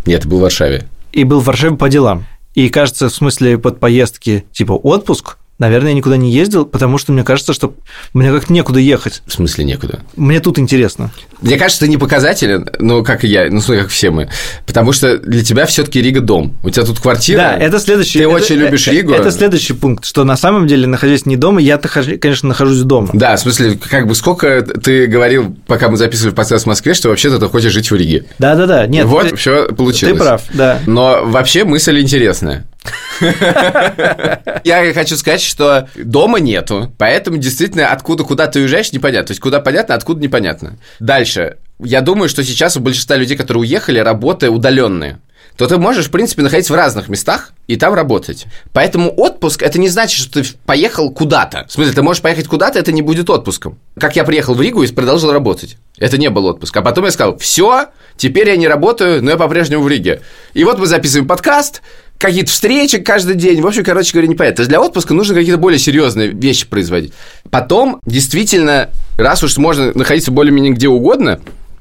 Нет, 0.05 0.27
был 0.27 0.37
в 0.37 0.41
Варшаве. 0.41 0.85
И 1.11 1.23
был 1.23 1.39
в 1.39 1.45
Варшаве 1.45 1.75
по 1.75 1.89
делам. 1.89 2.25
И 2.53 2.69
кажется, 2.69 3.09
в 3.09 3.13
смысле 3.15 3.57
под 3.57 3.79
поездки 3.79 4.45
типа 4.51 4.73
отпуск, 4.73 5.37
Наверное, 5.59 5.89
я 5.89 5.95
никуда 5.97 6.15
не 6.15 6.31
ездил, 6.31 6.65
потому 6.65 6.97
что 6.97 7.11
мне 7.11 7.23
кажется, 7.25 7.53
что 7.53 7.75
мне 8.13 8.31
как-то 8.31 8.53
некуда 8.53 8.79
ехать. 8.79 9.21
В 9.27 9.33
смысле 9.33 9.65
некуда? 9.65 9.99
Мне 10.15 10.39
тут 10.39 10.57
интересно. 10.57 11.11
Мне 11.41 11.57
кажется, 11.57 11.81
ты 11.81 11.89
не 11.89 11.97
показателен, 11.97 12.69
ну, 12.79 13.03
как 13.03 13.25
и 13.25 13.27
я, 13.27 13.49
ну, 13.51 13.61
как 13.61 13.89
все 13.89 14.09
мы. 14.09 14.29
Потому 14.65 14.93
что 14.93 15.17
для 15.17 15.43
тебя 15.43 15.65
все 15.65 15.83
таки 15.83 16.01
Рига 16.01 16.21
дом. 16.21 16.55
У 16.63 16.69
тебя 16.69 16.85
тут 16.85 17.01
квартира. 17.01 17.37
Да, 17.37 17.57
это 17.57 17.79
следующий. 17.79 18.19
Ты 18.19 18.25
это, 18.25 18.33
очень 18.33 18.55
любишь 18.55 18.87
это, 18.87 18.95
Ригу. 18.95 19.11
Это 19.11 19.31
следующий 19.31 19.73
пункт, 19.73 20.05
что 20.05 20.23
на 20.23 20.37
самом 20.37 20.65
деле, 20.65 20.87
находясь 20.87 21.25
не 21.25 21.35
дома, 21.35 21.59
я, 21.59 21.77
конечно, 21.77 22.47
нахожусь 22.47 22.79
дома. 22.79 23.09
Да, 23.11 23.35
в 23.35 23.41
смысле, 23.41 23.77
как 23.89 24.07
бы 24.07 24.15
сколько 24.15 24.61
ты 24.61 25.07
говорил, 25.07 25.57
пока 25.67 25.89
мы 25.89 25.97
записывали 25.97 26.33
подкаст 26.33 26.63
в 26.63 26.67
Москве, 26.67 26.93
что 26.93 27.09
вообще-то 27.09 27.37
ты 27.37 27.47
хочешь 27.49 27.73
жить 27.73 27.91
в 27.91 27.95
Риге. 27.95 28.25
Да-да-да, 28.39 28.87
нет. 28.87 29.05
Вот, 29.05 29.29
ты, 29.29 29.35
все 29.35 29.67
получилось. 29.67 30.13
Ты 30.13 30.19
прав, 30.19 30.41
да. 30.53 30.79
Но 30.87 31.25
вообще 31.25 31.65
мысль 31.65 31.99
интересная. 31.99 32.65
Я 34.63 34.93
хочу 34.93 35.17
сказать, 35.17 35.41
что 35.41 35.89
дома 35.95 36.39
нету, 36.39 36.93
поэтому 36.97 37.37
действительно 37.37 37.87
откуда 37.87 38.23
куда 38.23 38.47
ты 38.47 38.59
уезжаешь 38.59 38.91
непонятно. 38.93 39.27
То 39.27 39.31
есть 39.31 39.41
куда 39.41 39.59
понятно, 39.59 39.95
откуда 39.95 40.21
непонятно. 40.21 40.77
Дальше. 40.99 41.57
Я 41.81 42.01
думаю, 42.01 42.29
что 42.29 42.43
сейчас 42.43 42.75
у 42.77 42.81
большинства 42.81 43.15
людей, 43.15 43.37
которые 43.37 43.61
уехали, 43.61 43.99
работы 43.99 44.49
удаленные 44.49 45.19
то 45.59 45.67
ты 45.67 45.77
можешь, 45.77 46.07
в 46.07 46.11
принципе, 46.11 46.41
находиться 46.41 46.71
в 46.71 46.77
разных 46.77 47.09
местах 47.09 47.51
и 47.67 47.75
там 47.75 47.93
работать. 47.93 48.45
Поэтому 48.71 49.11
отпуск 49.11 49.61
это 49.61 49.77
не 49.77 49.89
значит, 49.89 50.17
что 50.17 50.41
ты 50.41 50.49
поехал 50.65 51.11
куда-то. 51.11 51.65
В 51.67 51.71
смысле, 51.73 51.91
ты 51.91 52.01
можешь 52.01 52.21
поехать 52.21 52.47
куда-то, 52.47 52.79
это 52.79 52.93
не 52.93 53.01
будет 53.01 53.29
отпуском. 53.29 53.77
Как 53.99 54.15
я 54.15 54.23
приехал 54.23 54.53
в 54.53 54.61
Ригу 54.61 54.83
и 54.83 54.87
продолжил 54.87 55.33
работать. 55.33 55.75
Это 55.97 56.17
не 56.17 56.29
был 56.29 56.45
отпуск. 56.45 56.77
А 56.77 56.81
потом 56.81 57.03
я 57.03 57.11
сказал, 57.11 57.37
все, 57.39 57.87
теперь 58.15 58.47
я 58.47 58.55
не 58.55 58.69
работаю, 58.69 59.21
но 59.21 59.31
я 59.31 59.37
по-прежнему 59.37 59.83
в 59.83 59.89
Риге. 59.89 60.21
И 60.53 60.63
вот 60.63 60.79
мы 60.79 60.85
записываем 60.85 61.27
подкаст, 61.27 61.81
какие-то 62.19 62.51
встречи 62.51 62.99
каждый 62.99 63.35
день. 63.35 63.61
В 63.61 63.67
общем, 63.67 63.83
короче 63.83 64.11
говоря, 64.11 64.27
непонятно. 64.27 64.57
То 64.57 64.61
есть 64.61 64.69
для 64.69 64.81
отпуска 64.81 65.13
нужно 65.13 65.33
какие-то 65.33 65.57
более 65.57 65.79
серьезные 65.79 66.27
вещи 66.27 66.67
производить. 66.67 67.13
Потом, 67.49 67.99
действительно, 68.05 68.89
раз 69.17 69.41
уж 69.41 69.57
можно 69.57 69.91
находиться 69.95 70.29
более-менее 70.29 70.73
где 70.73 70.89
угодно, 70.89 71.39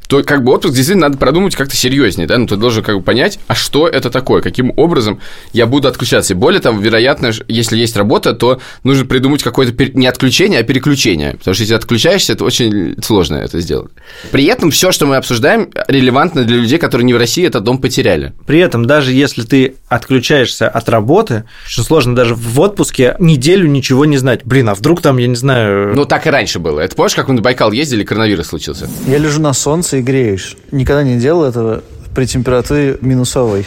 то 0.09 0.23
как 0.23 0.43
бы 0.43 0.53
отпуск 0.53 0.75
действительно 0.75 1.09
надо 1.09 1.19
продумать 1.19 1.55
как-то 1.55 1.77
серьезнее, 1.77 2.27
да, 2.27 2.39
ну 2.39 2.47
ты 2.47 2.57
должен 2.57 2.83
как 2.83 2.97
бы 2.97 3.03
понять, 3.03 3.39
а 3.47 3.55
что 3.55 3.87
это 3.87 4.11
такое, 4.11 4.41
каким 4.41 4.73
образом 4.77 5.21
я 5.53 5.67
буду 5.67 5.87
отключаться. 5.87 6.33
И 6.33 6.37
более 6.37 6.61
того, 6.61 6.81
вероятно, 6.81 7.31
если 7.47 7.77
есть 7.77 7.97
работа, 7.97 8.33
то 8.33 8.61
нужно 8.85 9.05
придумать 9.05 9.43
какое-то 9.43 9.73
не 9.95 10.07
отключение, 10.07 10.61
а 10.61 10.63
переключение, 10.63 11.33
потому 11.35 11.55
что 11.55 11.63
если 11.63 11.75
отключаешься, 11.75 12.33
это 12.33 12.45
очень 12.45 12.97
сложно 13.03 13.37
это 13.37 13.61
сделать. 13.61 13.93
При 14.33 14.47
этом 14.47 14.71
все, 14.71 14.93
что 14.93 15.07
мы 15.07 15.17
обсуждаем, 15.17 15.71
релевантно 15.89 16.45
для 16.45 16.57
людей, 16.57 16.79
которые 16.79 17.05
не 17.05 17.13
в 17.13 17.19
России 17.19 17.47
этот 17.47 17.65
дом 17.65 17.79
потеряли. 17.79 18.33
При 18.47 18.61
этом 18.61 18.87
даже 18.87 19.13
если 19.13 19.43
ты 19.43 19.77
отключаешься 19.89 20.69
от 20.69 20.89
работы, 20.89 21.45
очень 21.67 21.85
сложно 21.85 22.17
даже 22.17 22.35
в 22.35 22.59
отпуске 22.61 23.15
неделю 23.19 23.69
ничего 23.69 24.07
не 24.07 24.17
знать. 24.17 24.41
Блин, 24.45 24.71
а 24.71 24.75
вдруг 24.75 25.03
там, 25.03 25.19
я 25.19 25.27
не 25.27 25.37
знаю... 25.37 25.95
Ну, 25.95 26.07
так 26.07 26.27
и 26.27 26.31
раньше 26.31 26.61
было. 26.61 26.81
Это 26.81 26.97
помнишь, 26.97 27.15
как 27.15 27.29
мы 27.29 27.35
на 27.35 27.43
Байкал 27.43 27.73
ездили, 27.73 28.05
коронавирус 28.05 28.47
случился? 28.47 28.89
Я 29.07 29.19
лежу 29.19 29.43
на 29.43 29.53
солнце 29.53 29.98
и 29.99 30.03
греешь. 30.03 30.57
Никогда 30.73 31.03
не 31.03 31.19
делал 31.19 31.45
этого 31.45 31.83
при 32.15 32.27
температуре 32.27 32.99
минусовой. 33.01 33.67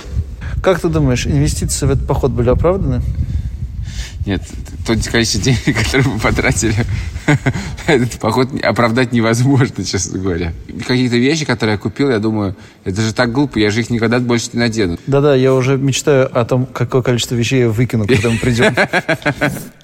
Как 0.62 0.80
ты 0.80 0.90
думаешь, 0.90 1.26
инвестиции 1.26 1.86
в 1.86 1.92
этот 1.92 2.06
поход 2.06 2.32
были 2.32 2.50
оправданы? 2.50 3.02
Нет, 4.26 4.44
то 4.86 4.96
количество 5.10 5.42
денег, 5.42 5.64
которые 5.84 6.08
мы 6.08 6.20
потратили, 6.20 6.76
этот 7.88 8.14
поход 8.20 8.50
оправдать 8.64 9.12
невозможно, 9.12 9.84
честно 9.84 10.20
говоря. 10.20 10.54
Какие-то 10.88 11.18
вещи, 11.18 11.46
которые 11.46 11.74
я 11.74 11.78
купил, 11.78 12.10
я 12.10 12.20
думаю, 12.20 12.56
это 12.84 13.02
же 13.02 13.14
так 13.14 13.32
глупо, 13.32 13.60
я 13.60 13.72
же 13.72 13.82
их 13.82 13.90
никогда 13.90 14.20
больше 14.20 14.50
не 14.54 14.60
надену. 14.60 14.98
Да-да, 15.08 15.36
я 15.36 15.54
уже 15.54 15.78
мечтаю 15.78 16.30
о 16.38 16.46
том, 16.46 16.66
какое 16.66 17.02
количество 17.02 17.36
вещей 17.36 17.62
я 17.62 17.70
выкину, 17.70 18.08
когда 18.08 18.30
мы 18.30 18.38
придем. 18.38 18.76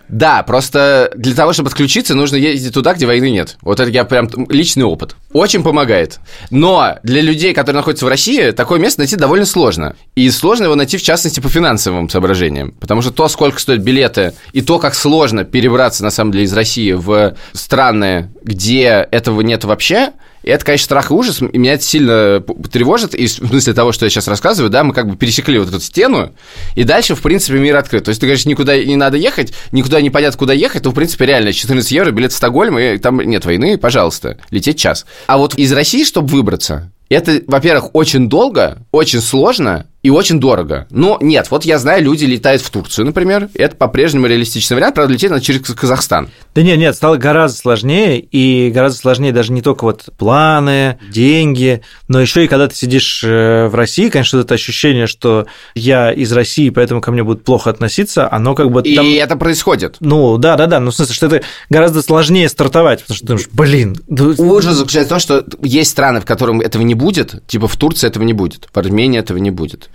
Да, 0.10 0.42
просто 0.44 1.12
для 1.16 1.36
того, 1.36 1.54
чтобы 1.54 1.70
отключиться, 1.70 2.16
нужно 2.16 2.38
ездить 2.38 2.74
туда, 2.74 2.94
где 2.94 3.06
войны 3.06 3.30
нет. 3.30 3.58
Вот 3.62 3.80
это 3.80 3.90
я 3.90 4.06
прям 4.06 4.30
личный 4.50 4.86
опыт. 4.86 5.16
Очень 5.34 5.64
помогает. 5.64 6.20
Но 6.50 6.96
для 7.04 7.22
людей, 7.22 7.54
которые 7.54 7.80
находятся 7.80 8.06
в 8.06 8.10
России, 8.10 8.52
такое 8.52 8.80
место 8.80 9.02
найти 9.02 9.18
довольно 9.18 9.46
сложно. 9.46 9.96
И 10.16 10.30
сложно 10.30 10.66
его 10.66 10.76
найти, 10.76 10.98
в 10.98 11.04
частности, 11.04 11.40
по 11.40 11.50
финансовым 11.50 12.10
соображениям. 12.10 12.72
Потому 12.80 13.02
что 13.02 13.12
то, 13.12 13.28
сколько 13.28 13.60
стоят 13.60 13.82
билеты, 13.82 14.34
и 14.54 14.62
то, 14.62 14.80
как 14.80 14.96
сложно 14.96 15.44
перебраться, 15.44 16.04
на 16.04 16.12
самом 16.12 16.32
деле, 16.32 16.46
из 16.46 16.54
России 16.54 16.94
в 16.94 17.27
страны, 17.54 18.32
где 18.44 19.08
этого 19.12 19.42
нет 19.42 19.64
вообще, 19.64 20.12
и 20.44 20.50
это, 20.50 20.64
конечно, 20.64 20.86
страх 20.86 21.12
и 21.12 21.14
ужас, 21.14 21.42
и 21.42 21.58
меня 21.58 21.74
это 21.74 21.84
сильно 21.84 22.42
тревожит, 22.72 23.14
и 23.14 23.28
в 23.28 23.32
смысле 23.32 23.74
того, 23.74 23.92
что 23.92 24.06
я 24.06 24.10
сейчас 24.10 24.30
рассказываю, 24.30 24.70
да, 24.70 24.86
мы 24.86 24.94
как 24.94 25.10
бы 25.10 25.18
пересекли 25.18 25.60
вот 25.60 25.68
эту 25.68 25.82
стену, 25.82 26.34
и 26.76 26.84
дальше, 26.84 27.16
в 27.16 27.22
принципе, 27.22 27.60
мир 27.60 27.76
открыт. 27.76 28.06
То 28.06 28.10
есть, 28.10 28.22
ты 28.22 28.28
говоришь, 28.28 28.46
никуда 28.46 28.82
не 28.82 28.96
надо 28.96 29.18
ехать, 29.18 29.54
никуда 29.74 30.00
не 30.00 30.10
понятно, 30.10 30.38
куда 30.38 30.54
ехать, 30.54 30.84
то, 30.84 30.92
в 30.92 30.94
принципе, 30.94 31.26
реально 31.26 31.52
14 31.52 31.92
евро, 31.92 32.12
билет 32.12 32.32
в 32.32 32.38
Стокгольм, 32.38 32.80
и 32.80 32.98
там 32.98 33.20
нет 33.20 33.44
войны, 33.44 33.78
пожалуйста, 33.78 34.38
лететь 34.50 34.80
час. 34.80 35.06
А 35.26 35.38
вот 35.38 35.56
из 35.56 35.74
России, 35.74 36.06
чтобы 36.06 36.30
выбраться, 36.30 36.92
это, 37.10 37.42
во-первых, 37.48 37.94
очень 37.94 38.30
долго, 38.30 38.80
очень 38.92 39.22
сложно, 39.22 39.88
и 40.04 40.10
очень 40.10 40.40
дорого. 40.40 40.88
Но 40.90 41.18
нет, 41.22 41.48
вот 41.50 41.66
я 41.66 41.80
знаю, 41.80 42.04
люди 42.04 42.24
летают 42.24 42.62
в 42.62 42.70
Турцию, 42.70 43.06
например, 43.06 43.50
это 43.56 43.76
по-прежнему 43.76 44.28
реалистичный 44.28 44.76
вариант, 44.76 44.96
правда, 44.96 45.14
лететь 45.14 45.32
надо 45.32 45.44
через 45.44 45.62
Казахстан. 45.62 46.30
Да 46.56 46.62
нет, 46.62 46.78
нет, 46.78 46.96
стало 46.96 47.18
гораздо 47.18 47.58
сложнее, 47.58 48.20
и 48.20 48.72
гораздо 48.72 49.00
сложнее 49.00 49.32
даже 49.32 49.52
не 49.52 49.62
только 49.62 49.84
вот 49.84 50.06
планы, 50.18 51.00
деньги, 51.12 51.82
но 52.08 52.22
еще 52.22 52.46
и 52.46 52.48
когда 52.48 52.68
ты 52.68 52.76
сидишь 52.76 53.24
э, 53.24 53.68
в 53.68 53.76
России, 53.76 54.10
конечно, 54.10 54.38
это 54.38 54.54
ощущение, 54.54 55.08
что 55.08 55.48
я 55.74 56.14
из 56.14 56.32
России, 56.32 56.70
поэтому 56.70 57.02
ко 57.02 57.12
мне 57.12 57.24
будут 57.24 57.44
плохо 57.44 57.70
относиться, 57.70 58.32
оно 58.32 58.56
как 58.56 58.72
бы... 58.72 58.82
И 58.84 58.96
там... 58.96 59.06
это 59.06 59.36
происходит. 59.36 59.98
Ну, 60.00 60.38
да, 60.38 60.56
да, 60.56 60.68
да, 60.68 60.80
ну, 60.80 60.92
в 60.92 60.96
смысле, 60.96 61.16
что 61.16 61.26
это 61.26 61.42
гораздо 61.70 62.02
сложнее 62.02 62.48
стартовать, 62.50 63.02
потому 63.02 63.18
что 63.18 63.26
ты 63.26 63.34
думаешь, 63.34 63.50
блин... 63.52 63.98
Ужас 64.08 64.76
заключается 64.76 65.08
в 65.08 65.10
том, 65.10 65.20
что 65.20 65.46
есть 65.64 65.92
страны, 65.92 66.22
в 66.22 66.26
которых 66.26 66.62
этого 66.62 66.84
не 66.84 66.94
будет, 66.94 67.46
типа 67.48 67.68
в 67.68 67.76
Турции 67.76 68.08
этого 68.08 68.24
не 68.24 68.34
будет, 68.34 68.70
в 68.72 68.78
Армении 68.78 69.20
этого 69.20 69.38
не 69.38 69.52
будет 69.52 69.90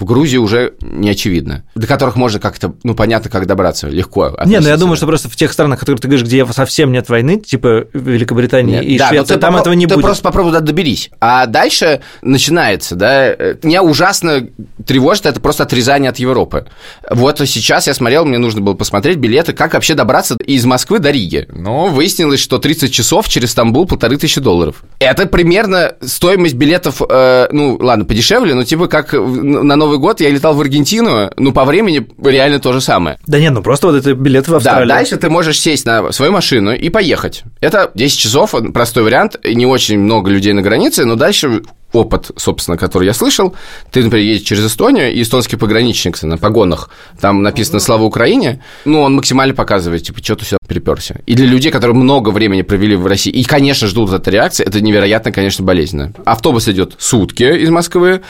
в 0.00 0.04
Грузии 0.04 0.38
уже 0.38 0.72
не 0.80 1.10
очевидно, 1.10 1.64
до 1.74 1.86
которых 1.86 2.16
можно 2.16 2.40
как-то, 2.40 2.74
ну, 2.82 2.94
понятно, 2.94 3.30
как 3.30 3.46
добраться, 3.46 3.88
легко. 3.88 4.36
Не, 4.46 4.60
ну 4.60 4.68
я 4.68 4.76
думаю, 4.76 4.96
что 4.96 5.06
просто 5.06 5.28
в 5.28 5.36
тех 5.36 5.52
странах, 5.52 5.78
которые 5.78 6.00
ты 6.00 6.08
говоришь, 6.08 6.26
где 6.26 6.44
совсем 6.46 6.90
нет 6.92 7.08
войны, 7.08 7.38
типа 7.38 7.86
Великобритании 7.92 8.76
нет. 8.76 8.84
и 8.84 8.98
да, 8.98 9.08
Швеции, 9.08 9.36
там 9.36 9.54
попро- 9.54 9.60
этого 9.60 9.74
не 9.74 9.86
ты 9.86 9.94
будет. 9.94 10.02
Ты 10.02 10.06
просто 10.06 10.22
попробуй 10.22 10.52
туда 10.52 10.60
доберись. 10.60 11.10
А 11.20 11.46
дальше 11.46 12.00
начинается, 12.22 12.96
да, 12.96 13.34
меня 13.62 13.82
ужасно 13.82 14.48
тревожит 14.86 15.26
это 15.26 15.40
просто 15.40 15.64
отрезание 15.64 16.10
от 16.10 16.18
Европы. 16.18 16.66
Вот 17.10 17.38
сейчас 17.46 17.86
я 17.86 17.94
смотрел, 17.94 18.24
мне 18.24 18.38
нужно 18.38 18.60
было 18.60 18.74
посмотреть 18.74 19.18
билеты, 19.18 19.52
как 19.52 19.74
вообще 19.74 19.94
добраться 19.94 20.36
из 20.44 20.64
Москвы 20.64 20.98
до 20.98 21.10
Риги. 21.10 21.46
Но 21.52 21.86
выяснилось, 21.88 22.40
что 22.40 22.58
30 22.58 22.92
часов 22.92 23.28
через 23.28 23.50
Стамбул 23.50 23.86
полторы 23.86 24.16
тысячи 24.16 24.40
долларов. 24.40 24.82
Это 24.98 25.26
примерно 25.26 25.94
стоимость 26.00 26.54
билетов, 26.54 27.02
э, 27.06 27.48
ну, 27.52 27.76
ладно, 27.80 28.04
подешевле, 28.04 28.54
но 28.54 28.64
типа 28.64 28.86
как 28.86 29.12
на 29.12 29.76
Новый 29.76 29.89
год 29.98 30.20
я 30.20 30.30
летал 30.30 30.54
в 30.54 30.60
Аргентину, 30.60 31.30
ну, 31.36 31.52
по 31.52 31.64
времени 31.64 32.06
реально 32.22 32.60
то 32.60 32.72
же 32.72 32.80
самое. 32.80 33.18
Да 33.26 33.38
нет, 33.38 33.52
ну 33.52 33.62
просто 33.62 33.88
вот 33.88 33.96
это 33.96 34.14
билет 34.14 34.48
в 34.48 34.54
Австралию. 34.54 34.88
Да, 34.88 34.94
дальше 34.94 35.16
ты 35.16 35.30
можешь 35.30 35.60
сесть 35.60 35.86
на 35.86 36.12
свою 36.12 36.32
машину 36.32 36.72
и 36.72 36.88
поехать. 36.88 37.42
Это 37.60 37.90
10 37.94 38.18
часов, 38.18 38.54
простой 38.72 39.02
вариант, 39.02 39.36
и 39.44 39.54
не 39.54 39.66
очень 39.66 39.98
много 39.98 40.30
людей 40.30 40.52
на 40.52 40.62
границе, 40.62 41.04
но 41.04 41.16
дальше 41.16 41.62
опыт, 41.92 42.30
собственно, 42.36 42.76
который 42.76 43.06
я 43.06 43.14
слышал. 43.14 43.54
Ты, 43.90 44.02
например, 44.04 44.26
едешь 44.26 44.46
через 44.46 44.66
Эстонию, 44.66 45.12
и 45.12 45.22
эстонский 45.22 45.56
пограничник 45.56 46.22
на 46.22 46.38
погонах, 46.38 46.90
там 47.20 47.42
написано 47.42 47.80
«Слава 47.80 48.04
Украине», 48.04 48.62
ну, 48.84 49.02
он 49.02 49.14
максимально 49.14 49.54
показывает, 49.54 50.02
типа, 50.02 50.22
что 50.22 50.36
ты 50.36 50.44
сюда 50.44 50.58
приперся. 50.66 51.16
И 51.26 51.34
для 51.34 51.46
людей, 51.46 51.72
которые 51.72 51.96
много 51.96 52.30
времени 52.30 52.62
провели 52.62 52.96
в 52.96 53.06
России, 53.06 53.30
и, 53.30 53.44
конечно, 53.44 53.88
ждут 53.88 54.12
этой 54.12 54.32
реакции, 54.32 54.64
это 54.64 54.80
невероятно, 54.80 55.32
конечно, 55.32 55.64
болезненно. 55.64 56.12
Автобус 56.24 56.68
идет 56.68 56.94
сутки 56.98 57.42
из 57.42 57.70
Москвы. 57.70 58.22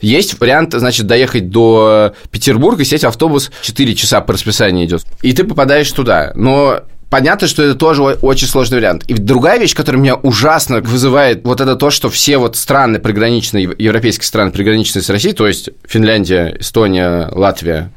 Есть 0.00 0.38
вариант, 0.40 0.74
значит, 0.74 1.06
доехать 1.06 1.50
до 1.50 2.14
Петербурга, 2.30 2.84
сесть 2.84 3.04
в 3.04 3.08
автобус 3.08 3.50
4 3.62 3.94
часа 3.94 4.20
по 4.20 4.32
расписанию 4.32 4.86
идет, 4.86 5.02
и 5.22 5.32
ты 5.32 5.44
попадаешь 5.44 5.90
туда. 5.90 6.32
Но 6.34 6.82
понятно, 7.10 7.46
что 7.48 7.62
это 7.62 7.74
тоже 7.74 8.02
очень 8.02 8.46
сложный 8.46 8.78
вариант. 8.78 9.04
И 9.06 9.14
другая 9.14 9.58
вещь, 9.58 9.74
которая 9.74 10.00
меня 10.00 10.14
ужасно 10.14 10.80
вызывает, 10.80 11.44
вот 11.44 11.60
это 11.60 11.76
то, 11.76 11.90
что 11.90 12.10
все 12.10 12.38
вот 12.38 12.56
страны 12.56 12.98
приграничные, 12.98 13.74
европейские 13.78 14.26
страны 14.26 14.50
приграничные 14.50 15.02
с 15.02 15.10
Россией, 15.10 15.34
то 15.34 15.46
есть 15.46 15.70
Финляндия, 15.86 16.56
Эстония, 16.58 17.28
Латвия, 17.32 17.90